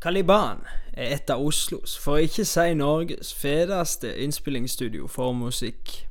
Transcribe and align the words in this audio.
Caliban 0.00 0.58
er 0.92 1.14
et 1.14 1.30
av 1.30 1.42
Oslos, 1.44 1.98
for 2.00 2.16
å 2.16 2.24
ikke 2.24 2.46
si 2.48 2.72
Norges, 2.72 3.34
fedeste 3.36 4.14
innspillingsstudio 4.16 5.04
for 5.12 5.34
musikk. 5.36 6.06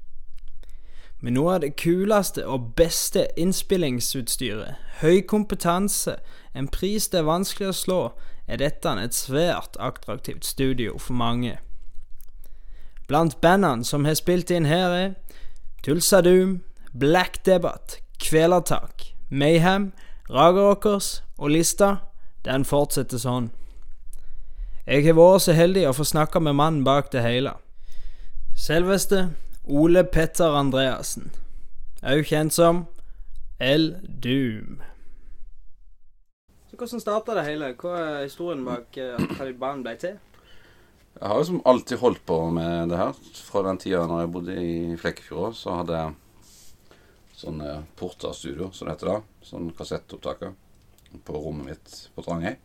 Med 1.26 1.34
noe 1.34 1.56
av 1.56 1.64
det 1.64 1.72
kuleste 1.82 2.46
og 2.46 2.76
beste 2.78 3.26
innspillingsutstyret, 3.34 4.78
høy 5.02 5.24
kompetanse, 5.26 6.20
en 6.54 6.70
pris 6.70 7.10
det 7.10 7.24
er 7.24 7.28
vanskelig 7.32 7.72
å 7.72 7.80
slå, 7.80 8.00
er 8.46 8.62
dette 8.62 8.94
et 8.94 9.18
svært 9.18 9.76
attraktivt 9.82 10.46
studio 10.46 10.98
for 11.02 11.18
mange. 11.18 11.58
Blant 13.10 13.42
bandene 13.42 13.84
som 13.84 14.06
har 14.06 14.22
spilt 14.22 14.54
inn 14.54 14.70
her, 14.70 14.94
er 14.94 15.14
Tulsa 15.82 16.22
Doom, 16.22 16.60
Black 16.94 17.42
Debate, 17.46 18.04
Kvelertak, 18.22 19.16
Mayhem, 19.30 19.94
Ragerockers 20.30 21.24
og 21.40 21.58
lista, 21.58 21.96
den 22.46 22.70
fortsetter 22.70 23.18
sånn. 23.18 23.50
Jeg 24.90 25.04
har 25.06 25.14
vært 25.14 25.44
så 25.44 25.54
heldig 25.54 25.84
å 25.86 25.92
få 25.94 26.02
snakke 26.10 26.40
med 26.42 26.56
mannen 26.58 26.82
bak 26.82 27.12
det 27.14 27.22
hele. 27.22 27.52
Selveste 28.58 29.28
Ole 29.70 30.02
Petter 30.02 30.56
Andreassen, 30.58 31.28
òg 32.02 32.24
kjent 32.26 32.56
som 32.56 32.80
El 33.62 33.92
Doom. 34.02 34.80
Så 36.72 36.80
Hvordan 36.80 37.04
starta 37.04 37.38
det 37.38 37.46
hele? 37.46 37.70
Hva 37.78 37.94
er 38.00 38.18
historien 38.24 38.66
bak 38.66 38.98
eh, 38.98 39.14
at 39.14 39.36
Taliban 39.38 39.86
ble 39.86 39.94
til? 40.02 40.18
Jeg 41.20 41.22
har 41.22 41.38
liksom 41.38 41.62
alltid 41.70 42.02
holdt 42.02 42.26
på 42.26 42.40
med 42.58 42.90
det 42.90 42.98
her. 42.98 43.22
Fra 43.46 43.62
den 43.70 43.78
tida 43.86 44.02
når 44.10 44.24
jeg 44.24 44.36
bodde 44.40 44.58
i 44.58 44.76
Flekkefjord, 44.98 45.54
så 45.60 45.84
hadde 45.84 46.02
jeg 46.02 46.90
sånn 47.44 47.62
Porta 48.00 48.34
Studio, 48.34 48.74
som 48.74 48.90
det 48.90 48.98
heter 48.98 49.14
da. 49.14 49.20
Sånn 49.54 49.70
kassettopptaker 49.70 50.58
på 51.30 51.44
rommet 51.46 51.76
mitt 51.76 52.00
på 52.18 52.26
Trangøy 52.26 52.58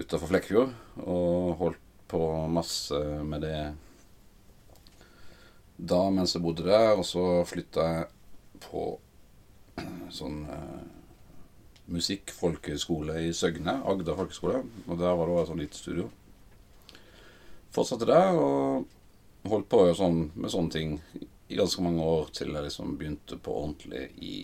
utafor 0.00 0.32
Flekkefjord. 0.32 0.74
Og 1.04 1.54
holdt 1.60 1.86
på 2.10 2.20
masse 2.50 2.98
med 3.22 3.44
det 3.46 3.60
da 5.80 6.00
mens 6.12 6.34
jeg 6.34 6.44
bodde 6.44 6.66
der. 6.66 6.94
Og 6.96 7.04
så 7.08 7.44
flytta 7.48 7.86
jeg 7.94 8.08
på 8.66 8.86
sånn 10.18 10.42
eh, 10.50 10.80
musikkfolkehøgskole 11.90 13.18
i 13.26 13.34
Søgne, 13.34 13.80
Agder 13.88 14.18
folkeskole. 14.18 14.62
Og 14.86 15.00
der 15.00 15.16
var 15.18 15.26
det 15.26 15.34
også 15.34 15.42
et 15.42 15.52
sånt 15.52 15.64
lite 15.64 15.80
studio. 15.80 16.08
Fortsatte 17.70 18.08
der 18.08 18.34
og 18.34 18.88
holdt 19.50 19.68
på 19.70 19.84
sånn, 19.96 20.24
med 20.34 20.52
sånne 20.52 20.74
ting 20.74 20.96
i 21.50 21.58
ganske 21.58 21.82
mange 21.82 22.02
år 22.06 22.28
til 22.34 22.52
jeg 22.54 22.66
liksom 22.66 22.96
begynte 22.98 23.38
på 23.42 23.54
ordentlig 23.62 24.04
i 24.22 24.34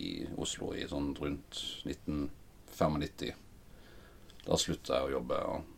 Oslo 0.43 0.73
i 0.75 0.87
sånn 0.89 1.13
rundt 1.15 1.59
1995. 1.87 3.46
Da 4.47 4.57
slutta 4.59 4.97
jeg 5.01 5.09
å 5.09 5.13
jobbe 5.17 5.37
og, 5.51 5.73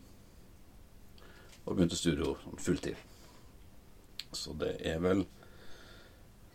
og 1.65 1.71
begynte 1.73 1.97
studio 1.97 2.35
sånn 2.43 2.61
fulltid. 2.61 3.05
Så 4.37 4.53
det 4.61 4.75
er 4.85 5.01
vel 5.01 5.25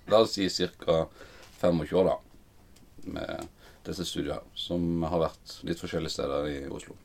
La 0.07 0.21
oss 0.21 0.35
si 0.37 0.49
ca. 0.85 1.07
25 1.61 1.97
år, 1.97 2.05
da, 2.05 2.19
med 3.09 3.47
disse 3.87 4.05
studioene, 4.05 4.45
som 4.55 5.03
har 5.09 5.23
vært 5.23 5.55
litt 5.65 5.81
forskjellige 5.81 6.13
steder 6.13 6.49
i 6.51 6.57
Oslo. 6.69 6.97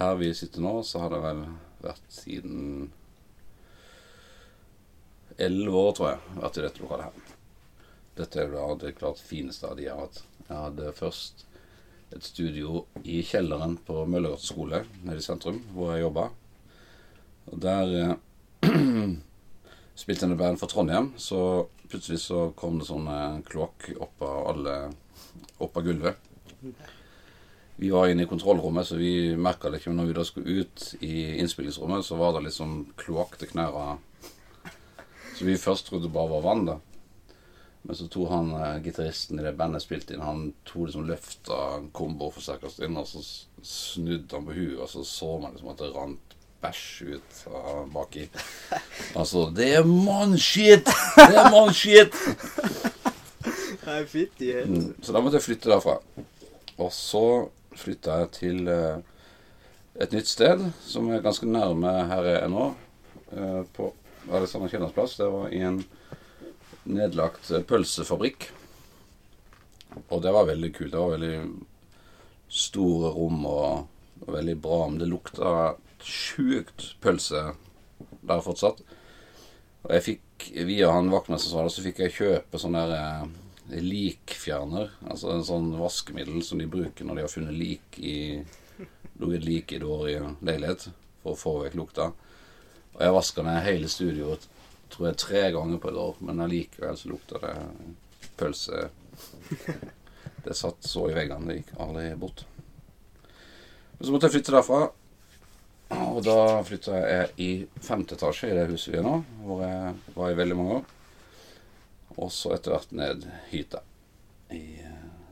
Her 0.00 0.16
vi 0.18 0.32
sitter 0.34 0.64
nå, 0.64 0.72
så 0.82 1.04
har 1.04 1.12
det 1.14 1.20
vel 1.22 1.44
vært 1.84 2.10
siden 2.10 2.88
elleve 5.38 5.84
år, 5.84 5.92
tror 5.94 6.10
jeg, 6.10 6.34
vært 6.40 6.58
i 6.58 6.64
dette 6.66 6.82
lokalet 6.82 7.06
her. 7.06 7.36
Dette 8.18 8.42
er 8.42 8.50
da 8.56 8.66
det 8.82 8.96
klart 8.98 9.22
fineste 9.22 9.70
av 9.70 9.78
de 9.78 9.86
jeg 9.86 9.94
har 9.94 10.08
hatt. 10.08 10.22
Jeg 10.48 10.56
hadde 10.56 10.96
først 10.98 11.46
et 12.10 12.26
studio 12.26 12.84
i 13.04 13.20
kjelleren 13.26 13.76
på 13.86 14.04
Møllergata 14.10 14.46
skole 14.46 14.84
nede 15.04 15.20
i 15.20 15.24
sentrum, 15.24 15.60
hvor 15.74 15.94
jeg 15.94 16.04
jobba. 16.04 16.28
Og 17.50 17.60
der 17.62 17.94
eh, 18.00 18.14
spilte 20.00 20.26
jeg 20.26 20.34
i 20.34 20.40
band 20.40 20.60
for 20.60 20.70
Trondheim, 20.70 21.12
så 21.16 21.66
plutselig 21.90 22.22
så 22.22 22.48
kom 22.58 22.78
det 22.80 22.88
sånn 22.88 23.08
kloakk 23.46 23.90
opp 23.98 24.22
av 24.22 24.66
opp 25.60 25.76
av 25.76 25.84
gulvet. 25.84 26.30
Vi 27.80 27.90
var 27.90 28.10
inne 28.12 28.26
i 28.26 28.28
kontrollrommet, 28.28 28.86
så 28.86 28.98
vi 29.00 29.36
merka 29.40 29.70
det 29.70 29.80
ikke. 29.80 29.88
Men 29.88 30.02
når 30.02 30.10
vi 30.10 30.16
da 30.18 30.24
skulle 30.28 30.60
ut 30.60 30.82
i 31.00 31.14
innspillingsrommet, 31.40 32.04
så 32.04 32.18
var 32.20 32.34
det 32.36 32.44
liksom 32.50 32.74
kloakk 33.00 33.38
til 33.40 33.48
knærne. 33.54 33.96
Så 35.38 35.46
vi 35.48 35.56
først 35.56 35.88
trodde 35.88 36.04
det 36.04 36.12
bare 36.12 36.28
var 36.34 36.44
vann, 36.44 36.66
da. 36.68 36.74
Men 37.82 37.96
så 37.96 38.06
tok 38.12 38.28
han 38.28 38.50
eh, 38.58 38.80
gitaristen 38.84 39.40
i 39.40 39.44
det 39.46 39.54
bandet 39.56 39.82
spilte 39.84 40.14
inn, 40.14 40.24
han 40.24 40.50
tok 40.68 40.90
liksom 40.90 41.06
løfta 41.08 41.60
komboforsterkeren 41.96 42.90
inn, 42.90 42.98
og 43.00 43.08
så 43.08 43.22
snudde 43.64 44.36
han 44.36 44.48
på 44.48 44.56
huet, 44.56 44.76
og 44.84 44.90
så 44.92 45.04
så 45.08 45.30
man 45.40 45.54
liksom 45.56 45.72
at 45.72 45.80
det 45.80 45.92
rant 45.94 46.36
bæsj 46.60 47.14
ut 47.14 47.38
uh, 47.48 47.86
baki. 47.92 48.26
Altså, 49.20 49.46
det 49.56 49.70
er 49.78 49.86
mannskitt! 49.88 50.90
Det 51.16 51.36
er 51.40 51.50
mannskitt! 51.54 52.16
Mm, 53.90 54.94
Så 55.02 55.10
da 55.12 55.18
måtte 55.18 55.38
jeg 55.40 55.42
flytte 55.42 55.70
derfra. 55.72 55.96
Og 56.78 56.92
så 56.94 57.22
flytta 57.80 58.20
jeg 58.20 58.28
til 58.36 58.68
uh, 58.68 59.00
et 59.98 60.12
nytt 60.14 60.28
sted 60.30 60.62
som 60.84 61.08
er 61.10 61.24
ganske 61.24 61.48
nærme 61.48 61.90
her 62.12 62.28
jeg 62.28 62.36
er 62.44 62.52
nå. 62.52 62.68
Uh, 63.32 63.64
på 63.74 63.88
Alexander 64.30 64.70
Kiellands 64.70 64.94
plass. 64.94 65.16
Det 65.18 65.26
var 65.32 65.48
i 65.50 65.62
en 65.66 65.80
nedlagt 66.88 67.50
eh, 67.50 67.64
pølsefabrikk. 67.66 68.50
Og 70.08 70.22
det 70.22 70.32
var 70.34 70.48
veldig 70.48 70.70
kult. 70.76 70.92
Det 70.92 71.02
var 71.02 71.16
veldig 71.16 71.34
store 72.50 73.12
rom 73.14 73.44
og, 73.48 73.90
og 74.24 74.32
veldig 74.36 74.56
bra. 74.62 74.80
Men 74.88 75.00
det 75.02 75.10
lukta 75.10 75.74
sjukt 76.00 76.94
pølse 77.02 77.50
der 78.20 78.44
fortsatt. 78.44 78.80
Og 79.84 79.92
jeg 79.96 80.06
fikk, 80.06 80.48
via 80.68 80.90
han 80.92 81.12
vaktmesteren 81.12 81.50
som 81.50 81.60
var 81.60 81.68
der, 81.68 81.74
så 81.74 81.84
fikk 81.84 82.02
jeg 82.04 82.16
kjøpe 82.16 82.60
sånn 82.60 82.78
der 82.78 82.96
eh, 82.96 83.80
likfjerner. 83.80 84.94
Altså 85.08 85.34
en 85.34 85.46
sånn 85.46 85.70
vaskemiddel 85.80 86.42
som 86.46 86.60
de 86.60 86.68
bruker 86.70 87.06
når 87.06 87.20
de 87.20 87.26
har 87.26 87.32
funnet 87.32 87.56
lik 87.56 88.00
i 88.00 88.18
ligget 89.20 89.44
lik 89.44 89.72
i 89.72 89.78
dårlig 89.78 90.16
leilighet 90.40 90.86
for 91.20 91.34
å 91.34 91.38
få 91.38 91.52
vekk 91.64 91.76
lukta. 91.76 92.10
Og 92.94 93.02
jeg 93.04 93.16
vaska 93.16 93.44
ned 93.44 93.64
hele 93.66 93.90
studioet 93.92 94.46
tror 94.90 95.10
jeg 95.10 95.20
tre 95.22 95.42
ganger 95.54 95.80
på 95.82 95.90
et 95.90 95.98
år, 96.02 96.20
men 96.26 96.42
allikevel 96.44 96.98
så 96.98 97.10
lukta 97.10 97.40
det 97.42 97.56
pølse. 98.40 98.88
Det 100.40 100.54
satt 100.56 100.86
så 100.88 101.02
i 101.10 101.12
veggene, 101.12 101.50
det 101.50 101.54
gikk 101.58 101.74
aldri 101.84 102.06
bort. 102.16 102.46
Men 103.98 104.06
så 104.06 104.14
måtte 104.14 104.30
jeg 104.30 104.38
flytte 104.38 104.54
derfra. 104.54 104.78
Og 105.90 106.20
da 106.24 106.36
flytta 106.64 106.96
jeg 106.96 107.26
i 107.44 107.48
femte 107.84 108.16
etasje 108.16 108.48
i 108.48 108.54
det 108.56 108.64
huset 108.70 108.94
vi 108.94 109.00
er 109.02 109.04
nå, 109.04 109.18
hvor 109.44 109.60
jeg 109.66 109.90
var 110.14 110.32
i 110.32 110.38
veldig 110.38 110.56
mange 110.56 110.78
år. 110.78 110.86
Og 112.16 112.32
så 112.32 112.54
etter 112.56 112.72
hvert 112.72 112.94
ned 112.96 113.26
hit, 113.50 113.76
da. 113.76 113.84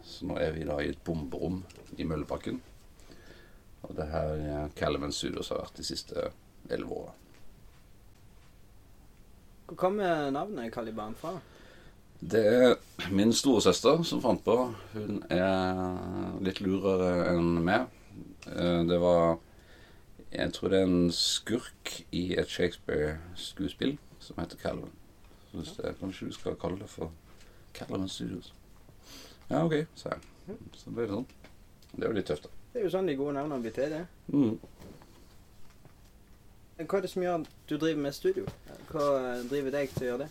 Så 0.05 0.29
nå 0.29 0.37
er 0.43 0.53
vi 0.53 0.67
da 0.69 0.77
i 0.83 0.91
et 0.93 1.01
bomberom 1.09 1.63
i 1.97 2.05
Møllebakken. 2.05 2.61
Og 3.87 3.95
det 3.97 4.05
er 4.05 4.13
her 4.13 4.35
Calvin 4.37 4.77
Calaman 4.77 5.17
Studios 5.17 5.49
har 5.55 5.63
vært 5.63 5.81
de 5.81 5.89
siste 5.89 6.29
elleve 6.69 7.01
åra. 7.01 7.17
Hvor 9.69 9.77
kommer 9.77 10.31
navnet 10.33 10.73
Caliban 10.73 11.15
fra? 11.15 11.35
Det 12.21 12.41
er 12.49 13.11
min 13.15 13.33
storesøster 13.37 14.01
som 14.09 14.23
fant 14.25 14.41
på. 14.45 14.55
Hun 14.95 15.19
er 15.31 16.41
litt 16.43 16.63
lurere 16.65 17.29
enn 17.35 17.61
meg. 17.65 17.87
Eh, 18.49 18.83
Det 18.89 18.99
var 19.01 19.39
Jeg 20.33 20.53
tror 20.53 20.69
det 20.69 20.79
er 20.81 20.85
en 20.89 21.11
skurk 21.13 21.93
i 22.13 22.35
et 22.37 22.49
Shakespeare-skuespill 22.53 23.95
som 24.21 24.37
heter 24.41 24.59
Calvin. 24.61 24.91
Så 25.65 25.83
det, 25.83 25.95
kanskje 26.01 26.27
du 26.29 26.33
skal 26.37 26.57
kalle 26.61 26.79
det 26.79 26.89
for 26.93 27.11
Calvin 27.73 28.09
Studios. 28.09 28.53
Ja, 29.49 29.63
OK, 29.65 29.87
sa 29.97 30.11
jeg. 30.11 30.59
Så 30.77 30.91
ble 30.93 31.07
det 31.07 31.15
sånn. 31.15 31.27
Det 31.95 32.05
er 32.05 32.09
jo 32.11 32.17
litt 32.19 32.27
tøft, 32.29 32.45
da. 32.45 32.51
Det 32.75 32.81
er 32.81 32.85
jo 32.85 32.91
sånn 32.93 33.09
de 33.09 33.17
gode 33.17 33.33
navnene 33.39 33.63
blir 33.65 33.73
til, 33.73 33.89
det. 33.95 34.03
Mm. 34.29 34.59
Hva 36.79 36.99
er 36.99 37.03
det 37.03 37.11
som 37.11 37.25
gjør 37.25 37.41
at 37.41 37.55
du 37.67 37.75
driver 37.75 38.03
med 38.05 38.15
studio? 38.15 38.45
Hva 38.93 39.07
driver 39.51 39.75
deg 39.75 39.95
til 39.95 40.05
å 40.05 40.11
gjøre 40.13 40.27
det? 40.27 40.29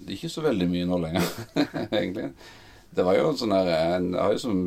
Det 0.00 0.06
er 0.08 0.16
ikke 0.16 0.32
så 0.32 0.44
veldig 0.46 0.68
mye 0.70 0.86
nå 0.88 0.98
lenger, 1.02 1.26
egentlig. 1.98 2.30
Det 2.90 3.04
var 3.04 3.18
jo 3.18 3.26
en 3.28 3.36
sånn 3.38 3.52
der 3.52 3.68
Jeg 3.68 4.14
har 4.16 4.32
jo 4.32 4.40
som 4.40 4.62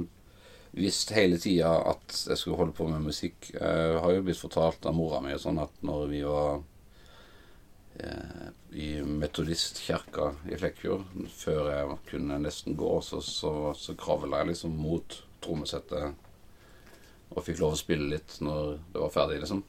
visst 0.74 1.14
hele 1.14 1.38
tida 1.42 1.72
at 1.90 2.20
jeg 2.30 2.38
skulle 2.38 2.60
holde 2.60 2.76
på 2.78 2.86
med 2.90 3.06
musikk. 3.06 3.50
Jeg 3.54 3.98
har 4.04 4.14
jo 4.14 4.22
blitt 4.26 4.42
fortalt 4.42 4.86
av 4.90 4.96
mora 4.98 5.22
mi 5.26 5.34
sånn 5.42 5.62
at 5.62 5.84
når 5.86 6.06
vi 6.14 6.22
var 6.26 6.62
eh, 7.98 8.48
i 8.78 8.88
Metodistkirka 9.02 10.32
i 10.50 10.58
Flekkfjord, 10.62 11.06
før 11.34 11.70
jeg 11.74 12.00
kunne 12.14 12.42
nesten 12.46 12.78
gå, 12.78 12.94
så, 13.06 13.22
så, 13.26 13.74
så 13.78 13.98
kravla 13.98 14.42
jeg 14.42 14.54
liksom 14.54 14.78
mot 14.82 15.20
trommesettet 15.44 16.14
og 17.34 17.46
fikk 17.46 17.62
lov 17.62 17.74
å 17.74 17.80
spille 17.80 18.12
litt 18.14 18.38
når 18.46 18.76
det 18.94 19.02
var 19.02 19.14
ferdig, 19.14 19.42
liksom. 19.42 19.66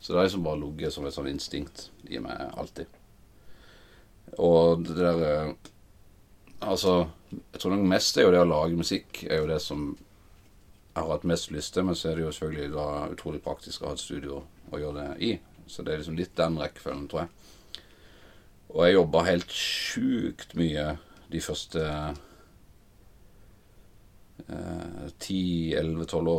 Så 0.00 0.12
det 0.12 0.18
har 0.18 0.28
liksom 0.28 0.44
bare 0.44 0.60
ligget 0.60 0.94
som 0.94 1.06
et 1.06 1.14
sånn 1.14 1.28
instinkt 1.30 1.88
i 2.08 2.20
meg 2.22 2.54
alltid. 2.58 2.88
Og 4.38 4.86
det 4.86 4.96
der 4.98 5.26
eh, 5.26 5.52
Altså, 6.60 7.06
jeg 7.32 7.60
tror 7.62 7.72
nok 7.72 7.86
mest 7.88 8.18
er 8.20 8.26
jo 8.26 8.32
det 8.34 8.40
å 8.42 8.48
lage 8.50 8.76
musikk 8.76 9.22
er 9.24 9.38
jo 9.40 9.46
det 9.48 9.62
som 9.64 9.94
jeg 9.94 10.98
har 10.98 11.06
hatt 11.08 11.22
mest 11.30 11.48
lyst 11.54 11.72
til, 11.72 11.86
men 11.88 11.96
så 11.96 12.10
er 12.10 12.18
det 12.18 12.26
jo 12.26 12.32
selvfølgelig 12.36 12.74
da 12.74 12.88
utrolig 13.14 13.40
praktisk 13.40 13.80
å 13.80 13.88
ha 13.88 13.94
et 13.96 14.02
studio 14.02 14.42
å 14.68 14.80
gjøre 14.82 15.06
det 15.06 15.24
i. 15.24 15.30
Så 15.64 15.80
det 15.80 15.94
er 15.94 16.02
liksom 16.02 16.18
litt 16.18 16.34
den 16.36 16.58
rekkefølgen, 16.60 17.06
tror 17.08 17.22
jeg. 17.22 17.80
Og 18.74 18.82
jeg 18.84 18.96
jobba 18.98 19.22
helt 19.24 19.56
sjukt 19.56 20.52
mye 20.60 20.84
de 21.32 21.40
første 21.40 21.86
ti, 25.18 25.72
elleve, 25.76 26.06
tolv 26.10 26.30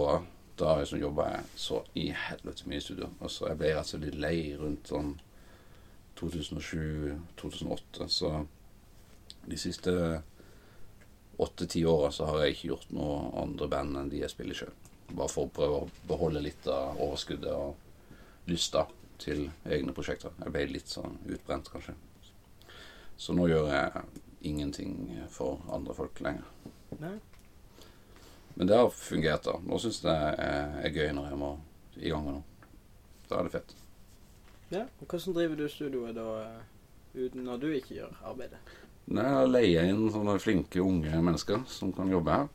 Da 0.59 0.75
liksom 0.80 1.00
jobba 1.01 1.27
jeg 1.31 1.44
så 1.63 1.81
i 1.98 2.09
helvete 2.15 2.68
mye 2.69 2.81
i 2.81 2.83
studio. 2.83 3.09
Og 3.19 3.31
så 3.31 3.51
jeg 3.51 3.59
ble 3.62 3.74
rett 3.75 3.89
slett 3.89 4.06
litt 4.06 4.19
lei 4.21 4.38
rundt 4.59 4.92
sånn 4.92 5.13
2007-2008. 6.19 8.07
Så 8.12 8.33
de 9.45 9.57
siste 9.57 9.94
åtte-ti 11.42 11.86
åra 11.86 12.12
så 12.13 12.27
har 12.30 12.44
jeg 12.44 12.56
ikke 12.56 12.68
gjort 12.74 12.92
noe 12.94 13.31
andre 13.42 13.68
band 13.71 13.98
enn 13.98 14.12
de 14.12 14.21
jeg 14.21 14.33
spiller 14.33 14.57
sjøl. 14.57 14.74
Bare 15.12 15.31
for 15.31 15.48
å 15.48 15.53
prøve 15.56 15.80
å 15.81 15.89
beholde 16.07 16.44
litt 16.45 16.68
av 16.69 17.00
overskuddet 17.01 17.51
og 17.51 18.50
lysta 18.51 18.86
til 19.21 19.48
egne 19.65 19.95
prosjekter. 19.95 20.33
Jeg 20.42 20.53
ble 20.53 20.68
litt 20.69 20.92
sånn 20.92 21.18
utbrent, 21.25 21.69
kanskje. 21.74 21.95
Så 23.18 23.33
nå 23.38 23.48
gjør 23.50 23.69
jeg 23.69 24.06
ingenting 24.50 24.95
for 25.30 25.62
andre 25.74 25.94
folk 25.98 26.21
lenger. 26.25 26.48
Nei. 27.01 27.18
Men 28.56 28.68
det 28.68 28.77
har 28.77 28.89
fungert, 28.95 29.45
da. 29.48 29.57
Nå 29.63 29.80
syns 29.81 30.01
jeg 30.01 30.09
det 30.09 30.45
er, 30.45 30.74
er 30.86 30.95
gøy 30.95 31.12
når 31.15 31.30
jeg 31.31 31.39
må 31.39 31.51
i 31.98 32.12
gang 32.12 32.25
med 32.25 32.38
noe. 32.39 32.69
Da 33.30 33.39
er 33.39 33.48
det 33.48 33.53
fett. 33.56 33.75
Ja, 34.71 34.86
og 35.00 35.07
Hvordan 35.07 35.36
driver 35.36 35.59
du 35.59 35.68
studioet 35.71 36.15
da 36.15 36.27
eh, 36.45 36.63
uten 37.15 37.45
når 37.48 37.62
du 37.62 37.68
ikke 37.75 37.98
gjør 37.98 38.15
arbeidet? 38.27 38.59
Nei, 39.12 39.25
Jeg 39.27 39.51
leier 39.51 39.89
inn 39.92 40.12
sånne 40.13 40.38
flinke 40.39 40.83
unge 40.83 41.21
mennesker 41.24 41.63
som 41.68 41.92
kan 41.95 42.12
jobbe 42.12 42.36
her. 42.38 42.50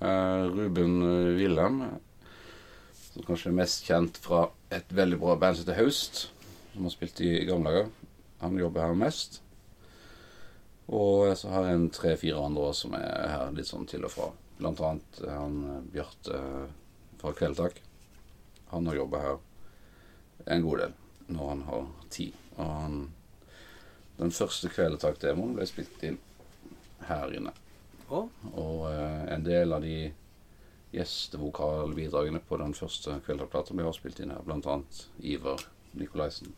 Uh, 0.00 0.48
Ruben 0.52 0.98
eh, 1.06 1.36
Wilhelm, 1.38 1.82
som 3.00 3.24
kanskje 3.24 3.52
er 3.52 3.56
mest 3.56 3.86
kjent 3.88 4.20
fra 4.20 4.46
et 4.72 4.92
veldig 4.92 5.20
bra 5.20 5.36
band 5.40 5.56
som 5.56 5.64
heter 5.64 5.80
Haust, 5.80 6.26
som 6.74 6.84
har 6.84 6.92
spilt 6.92 7.22
i, 7.24 7.30
i 7.40 7.46
gamle 7.48 7.72
dager. 7.72 7.88
Han 8.40 8.60
jobber 8.60 8.88
her 8.88 9.00
mest. 9.00 9.40
Og 10.90 11.38
så 11.38 11.50
har 11.52 11.68
jeg 11.68 11.78
en 11.78 11.90
tre-fire 11.94 12.42
andre 12.42 12.70
som 12.74 12.94
er 12.98 13.28
her 13.30 13.52
litt 13.54 13.68
sånn 13.68 13.86
til 13.90 14.04
og 14.06 14.10
fra. 14.10 14.30
Blant 14.58 14.80
annet 14.82 15.20
han 15.22 15.58
eh, 15.62 15.82
Bjarte 15.94 16.40
fra 17.20 17.32
Kveldtak. 17.36 17.78
Han 18.72 18.88
har 18.90 18.98
jobba 18.98 19.20
her 19.22 19.38
en 20.50 20.64
god 20.64 20.82
del 20.82 20.96
når 21.30 21.48
han 21.52 21.62
har 21.68 21.84
tid. 22.10 22.34
Og 22.56 22.72
han, 22.74 22.96
den 24.18 24.34
første 24.34 24.70
Kveldtak-demoen 24.72 25.54
ble 25.56 25.66
spilt 25.70 26.02
inn 26.06 26.18
her 27.06 27.36
inne. 27.38 27.52
Oh. 28.10 28.26
Og 28.50 28.88
eh, 28.90 29.28
en 29.30 29.46
del 29.46 29.76
av 29.76 29.86
de 29.86 30.10
gjestevokalbidragene 30.90 32.42
på 32.48 32.58
den 32.58 32.74
første 32.74 33.20
Kveldtak-plata 33.26 33.76
ble 33.78 33.86
også 33.86 34.02
spilt 34.02 34.24
inn 34.24 34.34
her. 34.34 34.42
Blant 34.42 34.66
annet 34.66 35.04
Iver 35.22 35.62
Nikolaisen. 35.94 36.50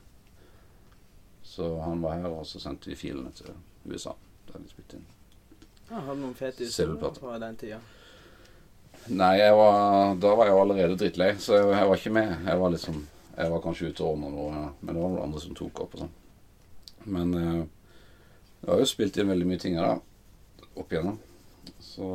Så 1.45 1.69
han 1.85 2.01
var 2.01 2.17
her, 2.17 2.33
og 2.33 2.49
så 2.49 2.63
sendte 2.63 2.89
vi 2.89 2.97
filene 2.97 3.35
til 3.37 3.53
USA. 3.89 4.15
Der 4.49 4.61
de 4.61 4.71
spilt 4.71 4.95
inn. 4.99 5.05
Ja, 5.89 5.99
har 6.01 6.15
du 6.15 6.23
noen 6.23 6.37
fete 6.39 6.65
historier 6.65 7.19
fra 7.19 7.39
den 7.43 7.59
tida? 7.61 7.81
Nei, 9.11 9.35
var, 9.51 10.15
da 10.23 10.35
var 10.39 10.47
jeg 10.47 10.55
jo 10.55 10.63
allerede 10.63 10.97
drittlei, 10.99 11.33
så 11.43 11.57
jeg, 11.59 11.69
jeg 11.75 11.89
var 11.91 11.99
ikke 11.99 12.15
med. 12.15 12.35
Jeg 12.47 12.61
var 12.61 12.71
liksom 12.71 13.03
Jeg 13.33 13.49
var 13.49 13.63
kanskje 13.65 13.89
ute 13.89 14.03
og 14.05 14.11
ordna 14.11 14.29
noe, 14.29 14.63
men 14.85 14.93
det 14.93 15.03
var 15.03 15.13
noen 15.15 15.23
andre 15.25 15.41
som 15.41 15.55
tok 15.57 15.79
opp 15.81 15.95
og 15.97 16.03
sånn. 16.03 16.11
Men 17.17 17.31
eh, 17.35 17.63
jeg 18.61 18.69
har 18.69 18.83
jo 18.83 18.89
spilt 18.91 19.17
inn 19.19 19.31
veldig 19.33 19.47
mye 19.49 19.63
ting 19.63 19.79
da. 19.81 19.95
Opp 20.77 20.93
igjennom. 20.93 21.17
Så 21.81 22.09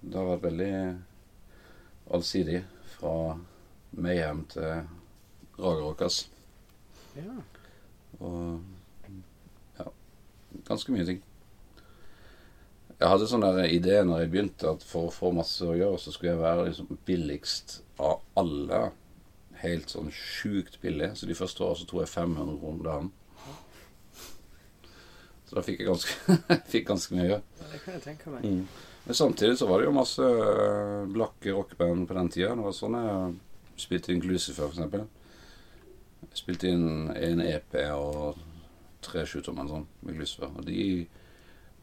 det 0.00 0.16
har 0.16 0.30
vært 0.30 0.46
veldig 0.48 0.70
allsidig. 2.16 2.62
Fra 2.94 3.12
Mayhem 4.00 4.40
til 4.50 4.88
Rageråkas. 5.60 6.22
Ja. 7.18 7.36
Og 8.18 8.64
ganske 10.68 10.94
mye 10.94 11.06
ting. 11.08 11.22
Jeg 12.94 13.10
hadde 13.10 13.26
sånn 13.28 13.42
der 13.42 13.66
idé 13.66 13.98
når 14.06 14.22
jeg 14.22 14.30
begynte, 14.32 14.70
at 14.70 14.84
for 14.86 15.08
å 15.08 15.14
få 15.14 15.32
masse 15.34 15.66
å 15.66 15.74
gjøre, 15.74 15.98
så 16.00 16.14
skulle 16.14 16.34
jeg 16.34 16.42
være 16.44 16.68
liksom 16.68 17.00
billigst 17.08 17.80
av 18.00 18.22
alle. 18.38 18.86
Helt 19.64 19.90
sånn 19.90 20.12
sjukt 20.14 20.78
billig. 20.82 21.10
Så 21.18 21.26
de 21.26 21.36
første 21.38 21.64
åra 21.66 21.78
så 21.78 21.88
tror 21.90 22.04
jeg 22.04 22.12
500 22.14 22.58
kroner 22.62 22.88
dagen. 22.88 23.12
Så 25.44 25.58
da 25.58 25.64
fikk 25.66 25.82
jeg 25.82 25.90
ganske, 25.90 26.38
fikk 26.72 26.88
ganske 26.88 27.16
mye 27.16 27.26
å 27.26 27.30
gjøre. 27.32 27.42
Ja, 27.60 27.70
Det 27.72 27.82
kan 27.82 27.98
jeg 27.98 28.06
tenke 28.06 28.32
meg. 28.32 28.46
Mm. 28.46 28.94
Men 29.04 29.18
samtidig 29.18 29.58
så 29.60 29.68
var 29.68 29.80
det 29.80 29.90
jo 29.90 29.98
masse 29.98 30.24
øh, 30.24 31.04
blakke 31.12 31.52
rockeband 31.52 32.06
på 32.08 32.16
den 32.16 32.30
tida. 32.32 32.54
Det 32.56 32.64
var 32.64 32.76
sånn 32.78 32.96
jeg 32.96 33.84
spilte 33.84 34.14
inn 34.14 34.22
Glucifer. 34.22 34.72
Jeg 36.24 36.40
spilte 36.40 36.70
inn 36.72 37.10
en 37.12 37.42
EP 37.44 37.76
og 37.92 38.40
tre 39.04 39.24
sjutommer 39.28 39.68
sånn 39.70 39.86
med. 40.06 40.24
Og 40.50 40.64
de 40.66 41.06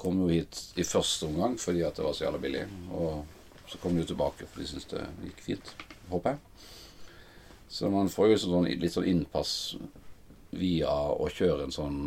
kom 0.01 0.17
jo 0.23 0.31
hit 0.31 0.59
i 0.81 0.85
første 0.87 1.29
omgang 1.29 1.57
fordi 1.61 1.83
at 1.85 1.97
det 1.97 2.05
var 2.05 2.17
så 2.17 2.25
jævla 2.25 2.41
billig. 2.41 2.65
Og 2.97 3.69
så 3.69 3.79
kom 3.81 3.95
de 3.95 4.03
jo 4.03 4.11
tilbake 4.11 4.47
for 4.47 4.61
de 4.61 4.67
syntes 4.67 4.89
det 4.91 5.05
gikk 5.27 5.43
fint, 5.45 5.73
håper 6.11 6.35
jeg. 6.35 6.69
Så 7.71 7.89
man 7.91 8.11
får 8.11 8.33
jo 8.33 8.39
sånn, 8.41 8.67
litt 8.81 8.95
sånn 8.95 9.07
innpass 9.07 9.53
via 10.51 10.91
å 10.91 11.29
kjøre 11.31 11.67
en 11.67 11.75
sånn 11.75 11.99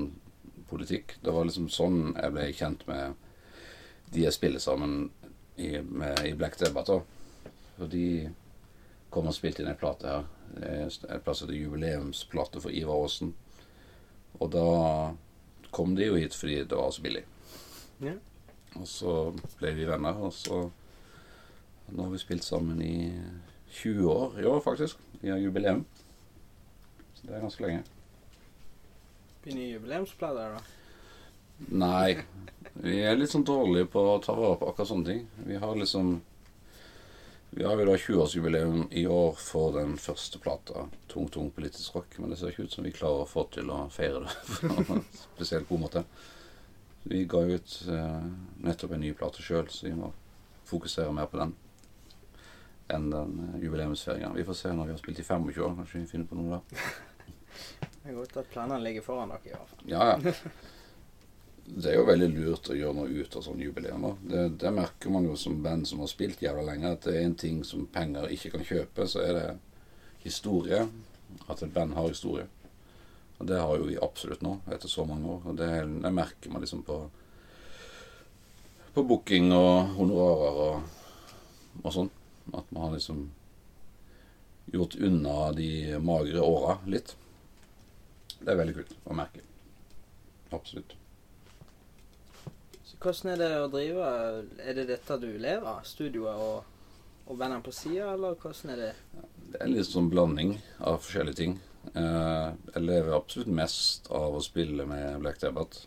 politikk. 0.68 1.16
Det 1.24 1.32
var 1.32 1.46
liksom 1.48 1.70
sånn 1.72 2.12
jeg 2.12 2.34
ble 2.34 2.48
kjent 2.52 2.84
med 2.90 3.14
de 4.12 4.26
jeg 4.26 4.36
spiller 4.36 4.60
sammen 4.62 5.08
i, 5.56 5.78
med, 5.80 6.20
i 6.26 6.34
Black 6.36 6.58
Debate. 6.60 6.98
da. 6.98 7.52
For 7.78 7.90
de 7.90 8.28
kom 9.14 9.30
og 9.30 9.36
spilte 9.36 9.62
inn 9.62 9.70
ei 9.70 9.78
plate 9.78 10.10
her. 10.10 10.28
En 10.60 11.24
plass 11.24 11.42
heter 11.42 11.56
jubileumsplate 11.56 12.60
for 12.62 12.74
Ivar 12.74 13.06
Aasen. 13.06 13.32
Og 14.40 14.50
da 14.52 14.66
kom 15.74 15.94
de 15.98 16.08
jo 16.08 16.18
hit 16.18 16.34
fordi 16.36 16.62
det 16.64 16.78
var 16.78 16.90
så 16.94 17.02
billig. 17.04 17.24
Ja. 18.04 18.14
Og 18.74 18.86
så 18.90 19.14
ble 19.58 19.74
vi 19.76 19.86
venner, 19.88 20.18
og 20.18 20.32
så 20.34 20.66
Nå 21.84 22.06
har 22.06 22.14
vi 22.14 22.18
spilt 22.18 22.46
sammen 22.46 22.78
i 22.80 23.12
20 23.76 24.06
år 24.08 24.38
i 24.40 24.46
år, 24.48 24.62
faktisk. 24.64 25.02
Vi 25.20 25.28
har 25.28 25.36
jubileum. 25.36 25.82
Så 27.12 27.26
det 27.26 27.34
er 27.36 27.42
ganske 27.42 27.60
lenge. 27.66 27.82
Blir 29.44 29.58
nye 29.58 29.74
jubileumsplater, 29.74 30.54
da? 30.56 30.62
Nei. 31.76 32.22
Vi 32.80 32.96
er 33.04 33.18
litt 33.18 33.34
sånn 33.34 33.44
dårlige 33.44 33.90
på 33.92 34.00
å 34.14 34.16
ta 34.24 34.32
vare 34.32 34.56
på 34.56 34.70
akkurat 34.70 34.90
sånne 34.94 35.10
ting. 35.10 35.26
Vi 35.44 35.60
har 35.60 35.76
liksom 35.76 36.14
Vi 37.56 37.64
har 37.64 37.78
jo 37.78 37.84
da 37.86 37.96
20-årsjubileum 37.96 38.88
i 38.90 39.06
år 39.06 39.36
for 39.38 39.76
den 39.76 39.92
første 39.98 40.40
plata, 40.42 40.88
Tung 41.06 41.28
Tung 41.30 41.52
Politisk 41.54 41.94
Rock, 41.94 42.16
men 42.18 42.32
det 42.32 42.40
ser 42.40 42.50
ikke 42.50 42.64
ut 42.66 42.72
som 42.74 42.82
vi 42.82 42.90
klarer 42.90 43.22
å 43.22 43.28
få 43.30 43.44
til 43.54 43.70
å 43.70 43.84
feire 43.94 44.24
det 44.24 44.70
på 44.88 44.96
en 44.96 45.04
spesielt 45.14 45.68
god 45.68 45.84
måte. 45.84 46.02
Vi 47.04 47.22
ga 47.30 47.44
jo 47.46 47.60
ut 47.60 47.76
eh, 47.94 48.26
nettopp 48.66 48.96
en 48.96 49.04
ny 49.06 49.12
plate 49.14 49.44
sjøl, 49.46 49.70
så 49.70 49.86
vi 49.86 49.94
må 49.94 50.10
fokusere 50.66 51.14
mer 51.14 51.30
på 51.30 51.38
den 51.44 51.54
enn 52.90 53.06
den 53.12 53.38
eh, 53.44 53.62
jubileumsfeiringa. 53.62 54.34
Vi 54.34 54.48
får 54.50 54.58
se 54.64 54.74
når 54.74 54.90
vi 54.90 54.96
har 54.96 55.02
spilt 55.04 55.22
i 55.22 55.28
25 55.30 55.62
år, 55.68 55.76
kanskje 55.78 56.00
vi 56.00 56.10
finner 56.10 56.30
på 56.32 56.40
noe 56.40 56.58
da. 56.58 56.86
Det 58.02 58.10
er 58.10 58.18
godt 58.18 58.34
at 58.42 58.50
planene 58.50 58.82
ligger 58.82 59.06
foran 59.06 59.30
dere, 59.30 59.46
i 59.46 59.54
hvert 59.54 59.76
fall. 59.76 59.86
Ja, 59.94 60.16
ja. 60.16 60.34
Det 61.64 61.90
er 61.90 61.96
jo 61.96 62.08
veldig 62.08 62.28
lurt 62.34 62.68
å 62.68 62.76
gjøre 62.76 62.96
noe 62.98 63.22
ut 63.24 63.36
av 63.38 63.44
sånne 63.46 63.64
jubileer. 63.64 64.02
Det, 64.20 64.42
det 64.60 64.72
merker 64.76 65.12
man 65.14 65.24
jo 65.24 65.36
som 65.40 65.62
band 65.64 65.88
som 65.88 66.02
har 66.04 66.10
spilt 66.12 66.42
jævla 66.44 66.66
lenge, 66.66 66.92
at 66.92 67.06
det 67.08 67.16
er 67.16 67.24
en 67.24 67.38
ting 67.40 67.62
som 67.64 67.86
penger 67.92 68.28
ikke 68.34 68.52
kan 68.52 68.66
kjøpe, 68.68 69.08
så 69.08 69.22
er 69.24 69.38
det 69.38 69.46
historie. 70.26 70.84
At 71.48 71.64
et 71.64 71.72
band 71.74 71.96
har 71.96 72.12
historie. 72.12 72.44
Og 73.40 73.48
det 73.48 73.58
har 73.58 73.76
jo 73.80 73.88
vi 73.88 73.96
absolutt 73.98 74.44
nå, 74.44 74.58
etter 74.70 74.92
så 74.92 75.06
mange 75.08 75.26
år. 75.30 75.40
Og 75.50 75.56
det, 75.58 75.70
det 76.04 76.12
merker 76.14 76.52
man 76.52 76.62
liksom 76.64 76.84
på 76.86 77.02
på 78.94 79.02
booking 79.02 79.50
og 79.50 79.96
honorarer 79.96 80.58
og, 80.64 81.00
og 81.82 81.94
sånn. 81.96 82.10
At 82.54 82.68
man 82.70 82.84
har 82.84 82.92
liksom 82.94 83.24
gjort 84.70 84.94
unna 85.02 85.50
de 85.56 85.70
magre 86.04 86.44
åra 86.44 86.76
litt. 86.86 87.16
Det 88.38 88.52
er 88.52 88.60
veldig 88.60 88.76
kult 88.76 88.94
å 89.08 89.16
merke. 89.18 89.42
Absolutt. 90.54 90.94
Hvordan 93.04 93.34
er 93.34 93.40
det 93.42 93.48
å 93.60 93.68
drive 93.68 94.10
Er 94.64 94.76
det 94.78 94.86
dette 94.88 95.16
du 95.20 95.26
lever 95.36 95.66
av? 95.68 95.82
Studioet 95.84 96.40
og, 96.40 96.62
og 97.28 97.36
bandene 97.36 97.60
på 97.64 97.72
sida, 97.76 98.14
eller 98.14 98.38
hvordan 98.40 98.70
er 98.72 98.78
det? 98.80 98.92
Det 99.52 99.58
er 99.60 99.68
litt 99.68 99.88
sånn 99.90 100.08
blanding 100.08 100.54
av 100.80 101.02
forskjellige 101.02 101.36
ting. 101.36 101.58
Eh, 101.92 102.46
jeg 102.72 102.80
lever 102.80 103.12
absolutt 103.12 103.50
mest 103.52 104.08
av 104.08 104.38
å 104.38 104.40
spille 104.44 104.86
med 104.88 105.18
Black 105.20 105.36
Debate. 105.42 105.84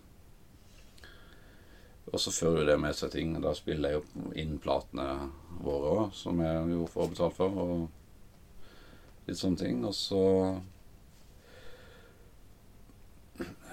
Og 2.12 2.22
så 2.22 2.36
fører 2.36 2.62
jo 2.62 2.68
det 2.70 2.78
med 2.86 2.96
seg 3.00 3.16
ting. 3.16 3.34
Da 3.42 3.56
spiller 3.58 3.96
jeg 3.96 4.04
jo 4.04 4.30
inn 4.38 4.60
platene 4.62 5.32
våre 5.66 5.94
òg, 5.96 6.14
som 6.16 6.38
jeg 6.46 6.70
jo 6.76 6.86
får 6.92 7.10
betalt 7.16 7.40
for. 7.40 7.58
Og 7.66 9.26
litt 9.26 9.42
sånne 9.42 9.64
ting. 9.64 9.82
Og 9.90 9.98
så 9.98 10.24